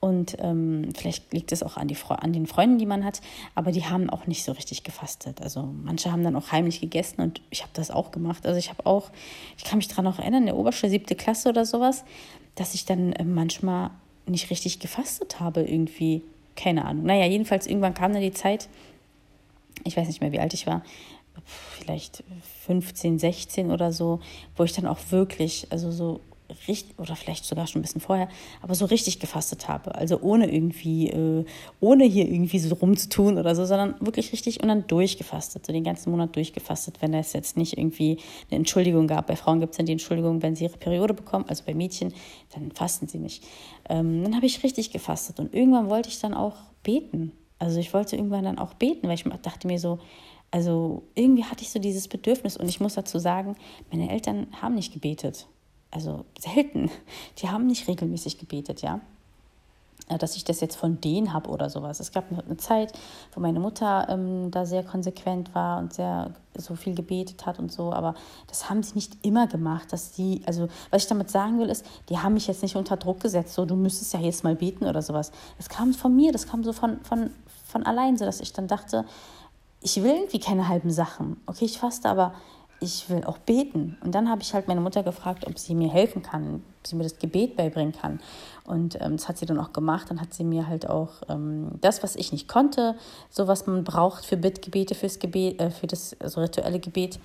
und 0.00 0.36
ähm, 0.38 0.90
vielleicht 0.96 1.32
liegt 1.32 1.50
es 1.50 1.62
auch 1.62 1.76
an, 1.76 1.88
die, 1.88 1.96
an 2.08 2.32
den 2.32 2.46
Freunden, 2.46 2.78
die 2.78 2.86
man 2.86 3.04
hat, 3.04 3.20
aber 3.56 3.72
die 3.72 3.84
haben 3.84 4.08
auch 4.10 4.26
nicht 4.26 4.44
so 4.44 4.52
richtig 4.52 4.84
gefastet. 4.84 5.42
Also 5.42 5.62
manche 5.62 6.12
haben 6.12 6.22
dann 6.22 6.36
auch 6.36 6.52
heimlich 6.52 6.80
gegessen 6.80 7.20
und 7.20 7.40
ich 7.50 7.62
habe 7.62 7.72
das 7.74 7.90
auch 7.90 8.12
gemacht. 8.12 8.46
Also 8.46 8.58
ich 8.58 8.70
habe 8.70 8.86
auch, 8.86 9.10
ich 9.56 9.64
kann 9.64 9.78
mich 9.78 9.88
daran 9.88 10.06
auch 10.06 10.20
erinnern, 10.20 10.42
in 10.42 10.46
der 10.46 10.56
Oberschule, 10.56 10.90
siebte 10.90 11.16
Klasse 11.16 11.48
oder 11.48 11.64
sowas, 11.66 12.04
dass 12.54 12.74
ich 12.74 12.84
dann 12.84 13.12
äh, 13.14 13.24
manchmal 13.24 13.90
nicht 14.26 14.50
richtig 14.50 14.78
gefastet 14.78 15.40
habe 15.40 15.62
irgendwie. 15.62 16.22
Keine 16.54 16.84
Ahnung. 16.84 17.04
Naja, 17.04 17.26
jedenfalls 17.26 17.66
irgendwann 17.66 17.94
kam 17.94 18.12
dann 18.12 18.22
die 18.22 18.32
Zeit, 18.32 18.68
ich 19.84 19.96
weiß 19.96 20.06
nicht 20.06 20.20
mehr, 20.20 20.32
wie 20.32 20.40
alt 20.40 20.54
ich 20.54 20.66
war, 20.66 20.82
vielleicht 21.44 22.22
15, 22.66 23.18
16 23.18 23.70
oder 23.70 23.92
so, 23.92 24.20
wo 24.56 24.64
ich 24.64 24.72
dann 24.72 24.86
auch 24.86 24.98
wirklich, 25.10 25.66
also 25.70 25.90
so 25.90 26.20
richtig, 26.66 26.98
oder 26.98 27.14
vielleicht 27.14 27.44
sogar 27.44 27.66
schon 27.66 27.80
ein 27.80 27.82
bisschen 27.82 28.00
vorher, 28.00 28.28
aber 28.62 28.74
so 28.74 28.86
richtig 28.86 29.20
gefastet 29.20 29.68
habe. 29.68 29.94
Also 29.94 30.20
ohne 30.20 30.52
irgendwie, 30.52 31.08
äh, 31.10 31.44
ohne 31.80 32.04
hier 32.04 32.26
irgendwie 32.26 32.58
so 32.58 32.74
rumzutun 32.74 33.38
oder 33.38 33.54
so, 33.54 33.64
sondern 33.64 33.94
wirklich 34.00 34.32
richtig 34.32 34.62
und 34.62 34.68
dann 34.68 34.86
durchgefastet, 34.86 35.66
so 35.66 35.72
den 35.72 35.84
ganzen 35.84 36.10
Monat 36.10 36.34
durchgefastet, 36.34 37.02
wenn 37.02 37.12
es 37.14 37.32
jetzt 37.32 37.56
nicht 37.56 37.76
irgendwie 37.76 38.18
eine 38.50 38.58
Entschuldigung 38.58 39.06
gab. 39.06 39.26
Bei 39.26 39.36
Frauen 39.36 39.60
gibt 39.60 39.72
es 39.72 39.76
dann 39.76 39.86
die 39.86 39.92
Entschuldigung, 39.92 40.42
wenn 40.42 40.56
sie 40.56 40.64
ihre 40.64 40.78
Periode 40.78 41.14
bekommen, 41.14 41.44
also 41.48 41.64
bei 41.66 41.74
Mädchen, 41.74 42.14
dann 42.54 42.70
fasten 42.72 43.08
sie 43.08 43.18
nicht. 43.18 43.44
Ähm, 43.88 44.22
dann 44.24 44.34
habe 44.34 44.46
ich 44.46 44.62
richtig 44.62 44.90
gefastet 44.90 45.38
und 45.40 45.54
irgendwann 45.54 45.90
wollte 45.90 46.08
ich 46.08 46.18
dann 46.18 46.34
auch 46.34 46.56
beten. 46.82 47.32
Also 47.58 47.80
ich 47.80 47.92
wollte 47.92 48.16
irgendwann 48.16 48.44
dann 48.44 48.58
auch 48.58 48.74
beten, 48.74 49.08
weil 49.08 49.14
ich 49.14 49.24
dachte 49.42 49.66
mir 49.66 49.78
so, 49.78 49.98
also 50.50 51.02
irgendwie 51.14 51.44
hatte 51.44 51.62
ich 51.62 51.70
so 51.70 51.78
dieses 51.78 52.08
Bedürfnis 52.08 52.56
und 52.56 52.68
ich 52.68 52.80
muss 52.80 52.94
dazu 52.94 53.18
sagen, 53.18 53.56
meine 53.90 54.10
Eltern 54.10 54.46
haben 54.62 54.76
nicht 54.76 54.94
gebetet 54.94 55.46
also 55.90 56.24
selten. 56.38 56.90
Die 57.38 57.48
haben 57.48 57.66
nicht 57.66 57.88
regelmäßig 57.88 58.38
gebetet, 58.38 58.82
ja. 58.82 59.00
Dass 60.18 60.36
ich 60.36 60.44
das 60.44 60.60
jetzt 60.60 60.76
von 60.76 61.02
denen 61.02 61.34
habe 61.34 61.50
oder 61.50 61.68
sowas. 61.68 62.00
Es 62.00 62.12
gab 62.12 62.24
eine 62.30 62.56
Zeit, 62.56 62.92
wo 63.34 63.40
meine 63.40 63.60
Mutter 63.60 64.08
ähm, 64.08 64.50
da 64.50 64.64
sehr 64.64 64.82
konsequent 64.82 65.54
war 65.54 65.78
und 65.78 65.92
sehr 65.92 66.32
so 66.56 66.76
viel 66.76 66.94
gebetet 66.94 67.44
hat 67.44 67.58
und 67.58 67.70
so, 67.70 67.92
aber 67.92 68.14
das 68.46 68.70
haben 68.70 68.82
sie 68.82 68.94
nicht 68.94 69.18
immer 69.22 69.46
gemacht, 69.46 69.92
dass 69.92 70.12
die, 70.12 70.40
also 70.46 70.68
was 70.90 71.02
ich 71.02 71.08
damit 71.08 71.30
sagen 71.30 71.58
will, 71.58 71.68
ist, 71.68 71.84
die 72.08 72.18
haben 72.18 72.34
mich 72.34 72.46
jetzt 72.46 72.62
nicht 72.62 72.74
unter 72.76 72.96
Druck 72.96 73.20
gesetzt, 73.20 73.52
so 73.52 73.66
du 73.66 73.76
müsstest 73.76 74.14
ja 74.14 74.20
jetzt 74.20 74.44
mal 74.44 74.54
beten 74.54 74.86
oder 74.86 75.02
sowas. 75.02 75.30
Das 75.58 75.68
kam 75.68 75.92
von 75.92 76.16
mir, 76.16 76.32
das 76.32 76.46
kam 76.46 76.64
so 76.64 76.72
von, 76.72 77.00
von, 77.02 77.30
von 77.66 77.84
allein, 77.84 78.16
so 78.16 78.24
dass 78.24 78.40
ich 78.40 78.54
dann 78.54 78.66
dachte, 78.66 79.04
ich 79.80 80.02
will 80.02 80.12
irgendwie 80.12 80.40
keine 80.40 80.68
halben 80.68 80.90
Sachen. 80.90 81.36
Okay, 81.46 81.66
ich 81.66 81.78
faste, 81.78 82.08
aber 82.08 82.32
ich 82.80 83.10
will 83.10 83.24
auch 83.24 83.38
beten. 83.38 83.98
Und 84.02 84.14
dann 84.14 84.28
habe 84.28 84.42
ich 84.42 84.54
halt 84.54 84.68
meine 84.68 84.80
Mutter 84.80 85.02
gefragt, 85.02 85.46
ob 85.46 85.58
sie 85.58 85.74
mir 85.74 85.90
helfen 85.90 86.22
kann, 86.22 86.62
ob 86.80 86.86
sie 86.86 86.96
mir 86.96 87.02
das 87.02 87.18
Gebet 87.18 87.56
beibringen 87.56 87.92
kann. 87.92 88.20
Und 88.64 89.00
ähm, 89.00 89.16
das 89.16 89.28
hat 89.28 89.38
sie 89.38 89.46
dann 89.46 89.58
auch 89.58 89.72
gemacht. 89.72 90.10
Dann 90.10 90.20
hat 90.20 90.32
sie 90.32 90.44
mir 90.44 90.68
halt 90.68 90.88
auch 90.88 91.22
ähm, 91.28 91.72
das, 91.80 92.02
was 92.02 92.14
ich 92.14 92.32
nicht 92.32 92.48
konnte, 92.48 92.94
so 93.30 93.48
was 93.48 93.66
man 93.66 93.84
braucht 93.84 94.24
für 94.24 94.36
Bittgebete, 94.36 94.94
fürs 94.94 95.18
Gebet, 95.18 95.60
äh, 95.60 95.70
für 95.70 95.86
das 95.86 96.16
also 96.20 96.40
rituelle 96.40 96.78
Gebet, 96.78 97.18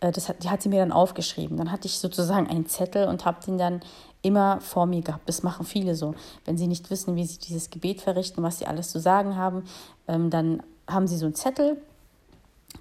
äh, 0.00 0.12
das 0.12 0.28
hat, 0.28 0.42
die 0.42 0.50
hat 0.50 0.62
sie 0.62 0.70
mir 0.70 0.80
dann 0.80 0.92
aufgeschrieben. 0.92 1.56
Dann 1.56 1.70
hatte 1.70 1.86
ich 1.86 1.98
sozusagen 1.98 2.46
einen 2.46 2.66
Zettel 2.66 3.08
und 3.08 3.24
habe 3.24 3.44
den 3.44 3.58
dann 3.58 3.80
immer 4.22 4.60
vor 4.60 4.86
mir 4.86 5.02
gehabt. 5.02 5.28
Das 5.28 5.42
machen 5.42 5.66
viele 5.66 5.94
so. 5.94 6.14
Wenn 6.44 6.56
sie 6.56 6.66
nicht 6.66 6.90
wissen, 6.90 7.16
wie 7.16 7.24
sie 7.24 7.38
dieses 7.38 7.70
Gebet 7.70 8.00
verrichten, 8.00 8.42
was 8.42 8.58
sie 8.58 8.66
alles 8.66 8.90
zu 8.90 8.98
sagen 8.98 9.36
haben, 9.36 9.64
ähm, 10.08 10.30
dann 10.30 10.62
haben 10.88 11.06
sie 11.06 11.16
so 11.16 11.26
einen 11.26 11.34
Zettel 11.34 11.76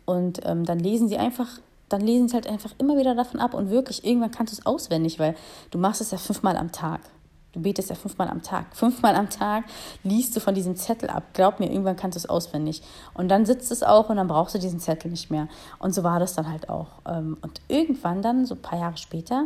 und 0.06 0.42
ähm, 0.46 0.66
dann 0.66 0.80
lesen 0.80 1.08
sie 1.08 1.18
einfach 1.18 1.60
dann 1.90 2.02
lesen 2.02 2.28
sie 2.28 2.36
halt 2.36 2.48
einfach 2.48 2.72
immer 2.78 2.98
wieder 2.98 3.16
davon 3.16 3.40
ab 3.40 3.54
und 3.54 3.70
wirklich, 3.70 4.06
irgendwann 4.06 4.32
kannst 4.32 4.54
du 4.54 4.60
es 4.60 4.66
auswendig, 4.66 5.20
weil 5.20 5.36
du 5.72 5.78
machst 5.78 6.02
es 6.02 6.12
ja 6.12 6.18
fünfmal 6.18 6.58
am 6.58 6.72
Tag. 6.72 7.02
Du 7.54 7.62
betest 7.62 7.90
ja 7.90 7.96
fünfmal 7.96 8.28
am 8.28 8.44
Tag. 8.44 8.66
Fünfmal 8.76 9.16
am 9.16 9.30
Tag 9.30 9.64
liest 10.04 10.36
du 10.36 10.42
von 10.42 10.54
diesem 10.54 10.76
Zettel 10.76 11.10
ab. 11.10 11.24
Glaub 11.34 11.62
mir, 11.62 11.72
irgendwann 11.72 11.96
kannst 11.96 12.18
du 12.18 12.20
es 12.20 12.30
auswendig. 12.30 12.82
Und 13.14 13.30
dann 13.30 13.46
sitzt 13.46 13.72
es 13.72 13.82
auch 13.82 14.10
und 14.10 14.18
dann 14.18 14.28
brauchst 14.28 14.56
du 14.56 14.60
diesen 14.60 14.82
Zettel 14.82 15.10
nicht 15.10 15.32
mehr. 15.32 15.48
Und 15.80 15.96
so 15.96 16.04
war 16.04 16.20
das 16.20 16.36
dann 16.36 16.52
halt 16.52 16.68
auch. 16.68 16.88
Ähm, 17.08 17.38
und 17.42 17.62
irgendwann 17.70 18.22
dann, 18.22 18.46
so 18.46 18.56
ein 18.56 18.62
paar 18.62 18.80
Jahre 18.80 18.98
später, 18.98 19.46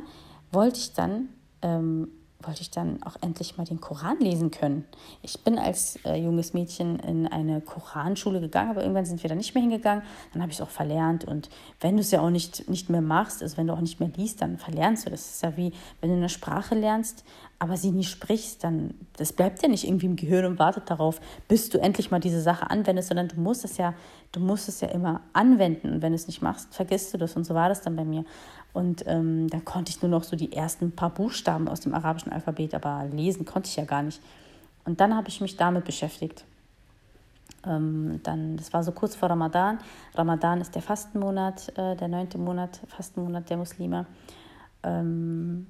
wollte 0.51 0.79
ich 0.79 0.93
dann 0.93 1.29
ähm, 1.61 2.07
wollte 2.41 2.61
ich 2.61 2.71
dann 2.71 3.03
auch 3.03 3.17
endlich 3.21 3.57
mal 3.57 3.65
den 3.65 3.81
Koran 3.81 4.17
lesen 4.19 4.49
können. 4.49 4.85
Ich 5.21 5.43
bin 5.43 5.59
als 5.59 5.99
äh, 6.05 6.15
junges 6.15 6.53
Mädchen 6.53 6.97
in 6.99 7.27
eine 7.27 7.59
Koranschule 7.59 8.39
gegangen, 8.39 8.71
aber 8.71 8.81
irgendwann 8.81 9.05
sind 9.05 9.21
wir 9.21 9.29
da 9.29 9.35
nicht 9.35 9.53
mehr 9.55 9.61
hingegangen. 9.61 10.03
Dann 10.31 10.41
habe 10.41 10.51
ich 10.51 10.57
es 10.57 10.61
auch 10.61 10.69
verlernt. 10.69 11.25
Und 11.25 11.49
wenn 11.81 11.95
du 11.95 12.01
es 12.01 12.11
ja 12.11 12.21
auch 12.21 12.29
nicht, 12.29 12.69
nicht 12.69 12.89
mehr 12.89 13.01
machst, 13.01 13.43
also 13.43 13.57
wenn 13.57 13.67
du 13.67 13.73
auch 13.73 13.81
nicht 13.81 13.99
mehr 13.99 14.09
liest, 14.15 14.41
dann 14.41 14.57
verlernst 14.57 15.05
du. 15.05 15.09
Das 15.09 15.29
ist 15.29 15.43
ja 15.43 15.57
wie, 15.57 15.73
wenn 15.99 16.11
du 16.11 16.15
eine 16.15 16.29
Sprache 16.29 16.75
lernst, 16.75 17.25
aber 17.59 17.75
sie 17.75 17.91
nie 17.91 18.05
sprichst, 18.05 18.63
dann 18.63 18.93
das 19.17 19.33
bleibt 19.33 19.61
ja 19.61 19.67
nicht 19.67 19.85
irgendwie 19.85 20.05
im 20.05 20.15
Gehirn 20.15 20.45
und 20.45 20.59
wartet 20.59 20.89
darauf, 20.89 21.19
bis 21.49 21.69
du 21.69 21.77
endlich 21.77 22.09
mal 22.09 22.19
diese 22.19 22.41
Sache 22.41 22.69
anwendest, 22.69 23.09
sondern 23.09 23.27
du 23.27 23.37
musst 23.41 23.65
es 23.65 23.75
ja, 23.75 23.93
du 24.31 24.39
musst 24.39 24.69
es 24.69 24.79
ja 24.79 24.87
immer 24.87 25.21
anwenden. 25.33 25.91
Und 25.91 26.01
wenn 26.01 26.13
du 26.13 26.15
es 26.15 26.27
nicht 26.27 26.41
machst, 26.41 26.73
vergisst 26.73 27.13
du 27.13 27.17
das. 27.17 27.35
Und 27.35 27.43
so 27.43 27.53
war 27.53 27.67
das 27.67 27.81
dann 27.81 27.97
bei 27.97 28.05
mir. 28.05 28.23
Und 28.73 29.03
ähm, 29.07 29.49
dann 29.49 29.65
konnte 29.65 29.89
ich 29.89 30.01
nur 30.01 30.11
noch 30.11 30.23
so 30.23 30.35
die 30.35 30.53
ersten 30.53 30.91
paar 30.91 31.09
Buchstaben 31.09 31.67
aus 31.67 31.81
dem 31.81 31.93
arabischen 31.93 32.31
Alphabet, 32.31 32.75
aber 32.75 33.05
lesen 33.11 33.45
konnte 33.45 33.67
ich 33.67 33.75
ja 33.75 33.85
gar 33.85 34.03
nicht. 34.03 34.21
Und 34.85 35.01
dann 35.01 35.15
habe 35.15 35.27
ich 35.27 35.41
mich 35.41 35.57
damit 35.57 35.85
beschäftigt. 35.85 36.45
Ähm, 37.65 38.21
dann, 38.23 38.57
das 38.57 38.71
war 38.73 38.83
so 38.83 38.91
kurz 38.91 39.15
vor 39.15 39.29
Ramadan. 39.29 39.79
Ramadan 40.15 40.61
ist 40.61 40.75
der 40.75 40.81
Fastenmonat, 40.81 41.77
äh, 41.77 41.95
der 41.95 42.07
neunte 42.07 42.37
Monat, 42.37 42.79
Fastenmonat 42.87 43.49
der 43.49 43.57
Muslime. 43.57 44.05
Ähm, 44.83 45.67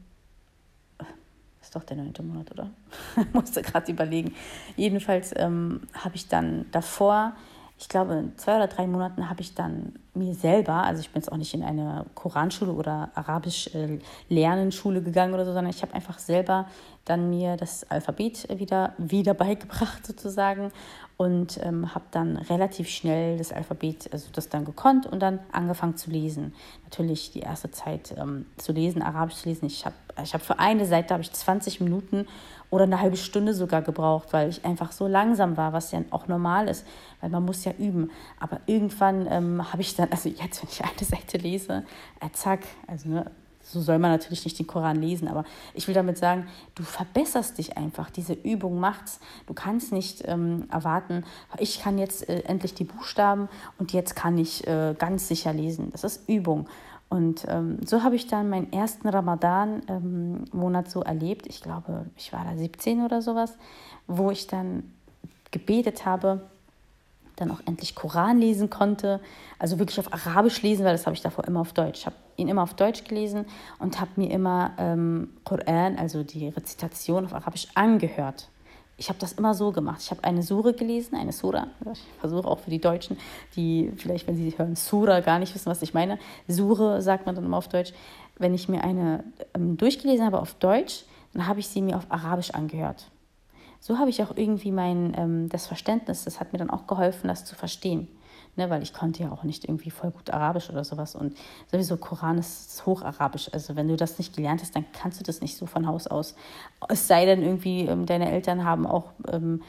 ist 1.62 1.76
doch 1.76 1.84
der 1.84 1.98
neunte 1.98 2.24
Monat, 2.24 2.52
oder? 2.52 2.70
Musste 3.34 3.62
gerade 3.62 3.92
überlegen. 3.92 4.34
Jedenfalls 4.76 5.34
ähm, 5.36 5.82
habe 5.94 6.16
ich 6.16 6.28
dann 6.28 6.66
davor 6.72 7.34
ich 7.80 7.88
glaube, 7.88 8.14
in 8.16 8.38
zwei 8.38 8.58
oder 8.58 8.68
drei 8.68 8.86
Monaten 8.88 9.30
habe 9.30 9.40
ich 9.40 9.56
dann 9.56 9.94
mir 10.14 10.36
selber, 10.36 10.84
also 10.84 11.00
ich 11.00 11.12
bin 11.12 11.22
jetzt 11.22 11.32
auch 11.32 11.38
nicht 11.38 11.54
in 11.54 11.64
eine 11.64 12.06
Koranschule 12.14 12.74
oder 12.74 13.10
Arabisch 13.16 13.74
äh, 13.74 14.00
Lernenschule 14.28 15.02
gegangen 15.02 15.34
oder 15.34 15.46
so, 15.46 15.54
sondern 15.54 15.74
ich 15.74 15.82
habe 15.82 15.94
einfach 15.94 16.20
selber 16.20 16.68
dann 17.06 17.30
mir 17.30 17.56
das 17.56 17.90
Alphabet 17.90 18.48
wieder, 18.60 18.94
wieder 18.98 19.34
beigebracht 19.34 20.06
sozusagen 20.06 20.74
und 21.20 21.60
ähm, 21.64 21.94
habe 21.94 22.06
dann 22.12 22.38
relativ 22.38 22.88
schnell 22.88 23.38
das 23.38 23.52
Alphabet, 23.52 24.08
also 24.14 24.30
das 24.32 24.48
dann 24.48 24.64
gekonnt 24.64 25.06
und 25.06 25.20
dann 25.20 25.40
angefangen 25.52 25.98
zu 25.98 26.10
lesen. 26.10 26.54
Natürlich 26.86 27.32
die 27.32 27.42
erste 27.42 27.70
Zeit 27.72 28.16
ähm, 28.18 28.46
zu 28.56 28.72
lesen, 28.72 29.02
Arabisch 29.02 29.36
zu 29.36 29.50
lesen. 29.50 29.66
Ich 29.66 29.86
habe 29.86 29.96
ich 30.24 30.34
hab 30.34 30.42
für 30.42 30.60
eine 30.60 30.86
Seite 30.86 31.18
ich 31.20 31.30
20 31.30 31.82
Minuten 31.82 32.26
oder 32.70 32.86
eine 32.86 33.02
halbe 33.02 33.18
Stunde 33.18 33.54
sogar 33.54 33.82
gebraucht, 33.82 34.30
weil 34.32 34.48
ich 34.48 34.64
einfach 34.64 34.94
so 34.94 35.08
langsam 35.08 35.58
war, 35.58 35.74
was 35.74 35.92
ja 35.92 36.00
auch 36.12 36.30
normal 36.30 36.70
ist, 36.70 36.88
weil 37.20 37.30
man 37.30 37.44
muss 37.44 37.66
ja 37.66 37.74
üben. 37.78 38.12
Aber 38.40 38.62
irgendwann 38.66 39.28
ähm, 39.30 39.74
habe 39.74 39.82
ich 39.82 39.98
dann, 39.98 40.10
also 40.12 40.30
jetzt, 40.30 40.64
wenn 40.64 40.70
ich 40.70 40.82
eine 40.82 41.06
Seite 41.06 41.38
lese, 41.38 41.84
äh, 42.22 42.30
zack, 42.32 42.62
also 42.88 43.10
ne, 43.10 43.30
so 43.72 43.82
soll 43.82 44.00
man 44.00 44.12
natürlich 44.12 44.44
nicht 44.46 44.58
den 44.58 44.68
Koran 44.68 44.98
lesen, 44.98 45.28
aber 45.28 45.44
ich 45.74 45.88
will 45.88 45.94
damit 45.94 46.18
sagen, 46.18 46.48
du 46.76 46.84
verbesserst 46.84 47.58
dich 47.58 47.78
einfach. 47.78 48.10
Diese 48.10 48.34
Übung 48.34 48.80
macht's. 48.80 49.20
Du 49.46 49.54
kannst 49.54 49.92
nicht 49.92 50.24
ähm, 50.26 50.68
erwarten, 50.72 51.24
ich 51.60 51.82
kann 51.82 51.98
jetzt 51.98 52.28
äh, 52.28 52.42
endlich 52.42 52.74
die 52.74 52.84
Buchstaben 52.84 53.48
und 53.78 53.94
jetzt 53.94 54.16
kann 54.16 54.38
ich 54.38 54.66
äh, 54.68 54.96
ganz 54.98 55.28
sicher 55.28 55.54
lesen. 55.54 55.92
Das 55.92 56.04
ist 56.04 56.28
Übung. 56.28 56.68
Und 57.10 57.46
ähm, 57.48 57.80
so 57.86 58.04
habe 58.04 58.16
ich 58.16 58.28
dann 58.28 58.50
meinen 58.50 58.72
ersten 58.72 59.10
Ramadan-Monat 59.10 60.86
ähm, 60.86 60.92
so 60.92 61.02
erlebt. 61.02 61.48
Ich 61.48 61.62
glaube, 61.62 62.06
ich 62.16 62.32
war 62.34 62.46
da 62.46 62.56
17 62.56 63.04
oder 63.04 63.22
sowas, 63.22 63.58
wo 64.06 64.30
ich 64.30 64.46
dann 64.46 64.84
gebetet 65.52 66.06
habe, 66.06 66.50
dann 67.40 67.52
auch 67.52 67.62
endlich 67.66 67.96
Koran 67.96 68.40
lesen 68.40 68.70
konnte. 68.70 69.20
Also 69.58 69.80
wirklich 69.80 70.00
auf 70.00 70.14
Arabisch 70.14 70.62
lesen, 70.62 70.86
weil 70.86 70.94
das 70.94 71.06
habe 71.06 71.16
ich 71.16 71.22
davor 71.22 71.46
immer 71.46 71.62
auf 71.62 71.74
Deutsch. 71.74 72.00
Ich 72.00 72.06
habe 72.06 72.16
ihn 72.38 72.48
immer 72.48 72.64
auf 72.64 72.74
Deutsch 72.74 73.04
gelesen 73.04 73.46
und 73.80 74.00
habe 74.00 74.12
mir 74.16 74.32
immer 74.32 74.72
ähm, 74.78 75.30
Koran, 75.44 75.98
also 75.98 76.24
die 76.24 76.50
Rezitation 76.50 77.26
auf 77.26 77.34
Arabisch, 77.34 77.68
angehört 77.76 78.50
ich 79.00 79.08
habe 79.08 79.18
das 79.18 79.32
immer 79.32 79.54
so 79.54 79.72
gemacht. 79.72 80.02
Ich 80.02 80.12
habe 80.12 80.24
eine 80.26 80.44
Sure 80.44 80.74
gelesen, 80.74 81.16
eine 81.16 81.32
Sura. 81.32 81.68
Ich 81.92 82.02
versuche 82.20 82.48
auch 82.48 82.60
für 82.60 82.70
die 82.70 82.82
Deutschen, 82.82 83.18
die 83.56 83.92
vielleicht, 83.96 84.28
wenn 84.28 84.36
sie 84.36 84.54
hören 84.58 84.76
Sura, 84.76 85.22
gar 85.22 85.40
nicht 85.40 85.56
wissen, 85.56 85.70
was 85.70 85.82
ich 85.82 85.94
meine. 85.94 86.20
Sure 86.48 87.02
sagt 87.02 87.26
man 87.26 87.34
dann 87.34 87.46
immer 87.46 87.58
auf 87.58 87.70
Deutsch. 87.70 87.94
Wenn 88.38 88.54
ich 88.54 88.68
mir 88.68 88.84
eine 88.84 89.24
ähm, 89.54 89.78
durchgelesen 89.78 90.26
habe 90.26 90.40
auf 90.40 90.54
Deutsch, 90.56 91.06
dann 91.34 91.48
habe 91.48 91.62
ich 91.62 91.68
sie 91.70 91.82
mir 91.82 91.96
auf 91.96 92.08
Arabisch 92.10 92.52
angehört. 92.52 93.10
So 93.80 93.98
habe 93.98 94.10
ich 94.10 94.22
auch 94.22 94.36
irgendwie 94.36 94.72
mein, 94.72 95.14
ähm, 95.18 95.50
das 95.50 95.68
Verständnis, 95.68 96.26
das 96.26 96.40
hat 96.40 96.54
mir 96.54 96.60
dann 96.60 96.70
auch 96.70 96.88
geholfen, 96.88 97.28
das 97.28 97.46
zu 97.46 97.56
verstehen. 97.56 98.08
Ne, 98.56 98.70
weil 98.70 98.82
ich 98.82 98.94
konnte 98.94 99.24
ja 99.24 99.32
auch 99.32 99.44
nicht 99.44 99.64
irgendwie 99.64 99.92
voll 99.92 100.12
gut 100.12 100.32
Arabisch 100.32 100.70
oder 100.70 100.84
sowas. 100.84 101.16
Und 101.16 101.38
sowieso 101.72 101.96
Koran 101.98 102.38
ist 102.40 102.86
Hocharabisch. 102.86 103.54
Also 103.54 103.76
wenn 103.76 103.88
du 103.88 103.96
das 103.96 104.18
nicht 104.18 104.36
gelernt 104.36 104.62
hast, 104.62 104.76
dann 104.76 104.86
kannst 104.92 105.20
du 105.20 105.24
das 105.24 105.40
nicht 105.40 105.56
so 105.56 105.66
von 105.66 105.88
Haus 105.88 106.08
aus. 106.08 106.36
Es 106.90 107.08
sei 107.08 107.26
denn 107.26 107.42
irgendwie, 107.42 107.86
ähm, 107.86 108.06
deine 108.06 108.30
Eltern 108.30 108.66
haben 108.66 108.86
auch, 108.86 109.12
ähm, 109.32 109.62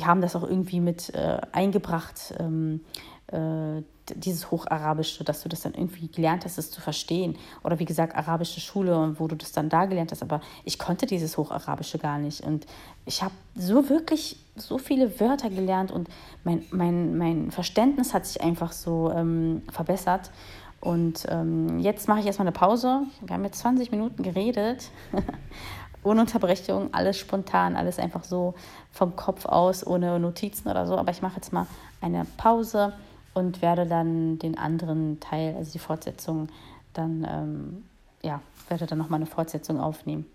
haben 0.00 0.20
das 0.20 0.34
auch 0.34 0.42
irgendwie 0.42 0.80
mit 0.80 1.14
äh, 1.14 1.38
eingebracht, 1.52 2.34
ähm, 2.40 2.80
äh, 3.28 3.82
dieses 4.16 4.50
Hocharabisch, 4.50 5.18
dass 5.20 5.42
du 5.42 5.48
das 5.48 5.62
dann 5.62 5.72
irgendwie 5.74 6.08
gelernt 6.08 6.44
hast, 6.44 6.58
es 6.58 6.70
zu 6.70 6.80
verstehen. 6.80 7.36
Oder 7.62 7.78
wie 7.78 7.86
gesagt, 7.86 8.14
arabische 8.14 8.60
Schule, 8.60 9.14
wo 9.18 9.28
du 9.28 9.36
das 9.36 9.52
dann 9.52 9.68
da 9.68 9.86
gelernt 9.86 10.12
hast. 10.12 10.22
Aber 10.22 10.40
ich 10.64 10.78
konnte 10.78 11.06
dieses 11.06 11.38
Hocharabische 11.38 11.98
gar 11.98 12.18
nicht. 12.18 12.42
Und 12.42 12.66
ich 13.06 13.22
habe 13.22 13.32
so 13.54 13.88
wirklich 13.88 14.36
so 14.56 14.78
viele 14.78 15.18
Wörter 15.20 15.48
gelernt 15.48 15.90
und 15.90 16.08
mein, 16.44 16.64
mein, 16.70 17.16
mein 17.16 17.50
Verständnis 17.50 18.12
hat 18.12 18.26
sich 18.26 18.42
einfach 18.42 18.72
so 18.72 19.10
ähm, 19.10 19.62
verbessert. 19.72 20.30
Und 20.80 21.24
ähm, 21.30 21.78
jetzt 21.78 22.08
mache 22.08 22.20
ich 22.20 22.26
erstmal 22.26 22.46
eine 22.46 22.52
Pause. 22.52 23.04
Wir 23.22 23.34
haben 23.34 23.44
jetzt 23.44 23.60
20 23.60 23.90
Minuten 23.90 24.22
geredet. 24.22 24.90
ohne 26.04 26.20
Unterbrechung, 26.20 26.92
alles 26.92 27.16
spontan, 27.18 27.74
alles 27.76 27.98
einfach 27.98 28.24
so 28.24 28.54
vom 28.92 29.16
Kopf 29.16 29.46
aus, 29.46 29.86
ohne 29.86 30.20
Notizen 30.20 30.68
oder 30.68 30.86
so. 30.86 30.96
Aber 30.96 31.10
ich 31.10 31.22
mache 31.22 31.36
jetzt 31.36 31.52
mal 31.52 31.66
eine 32.00 32.26
Pause 32.36 32.92
und 33.34 33.62
werde 33.62 33.86
dann 33.86 34.38
den 34.38 34.56
anderen 34.56 35.20
Teil, 35.20 35.54
also 35.56 35.72
die 35.72 35.78
Fortsetzung, 35.78 36.48
dann, 36.92 37.26
ähm, 37.28 37.84
ja, 38.22 38.40
werde 38.68 38.86
dann 38.86 38.98
nochmal 38.98 39.18
eine 39.18 39.26
Fortsetzung 39.26 39.80
aufnehmen. 39.80 40.26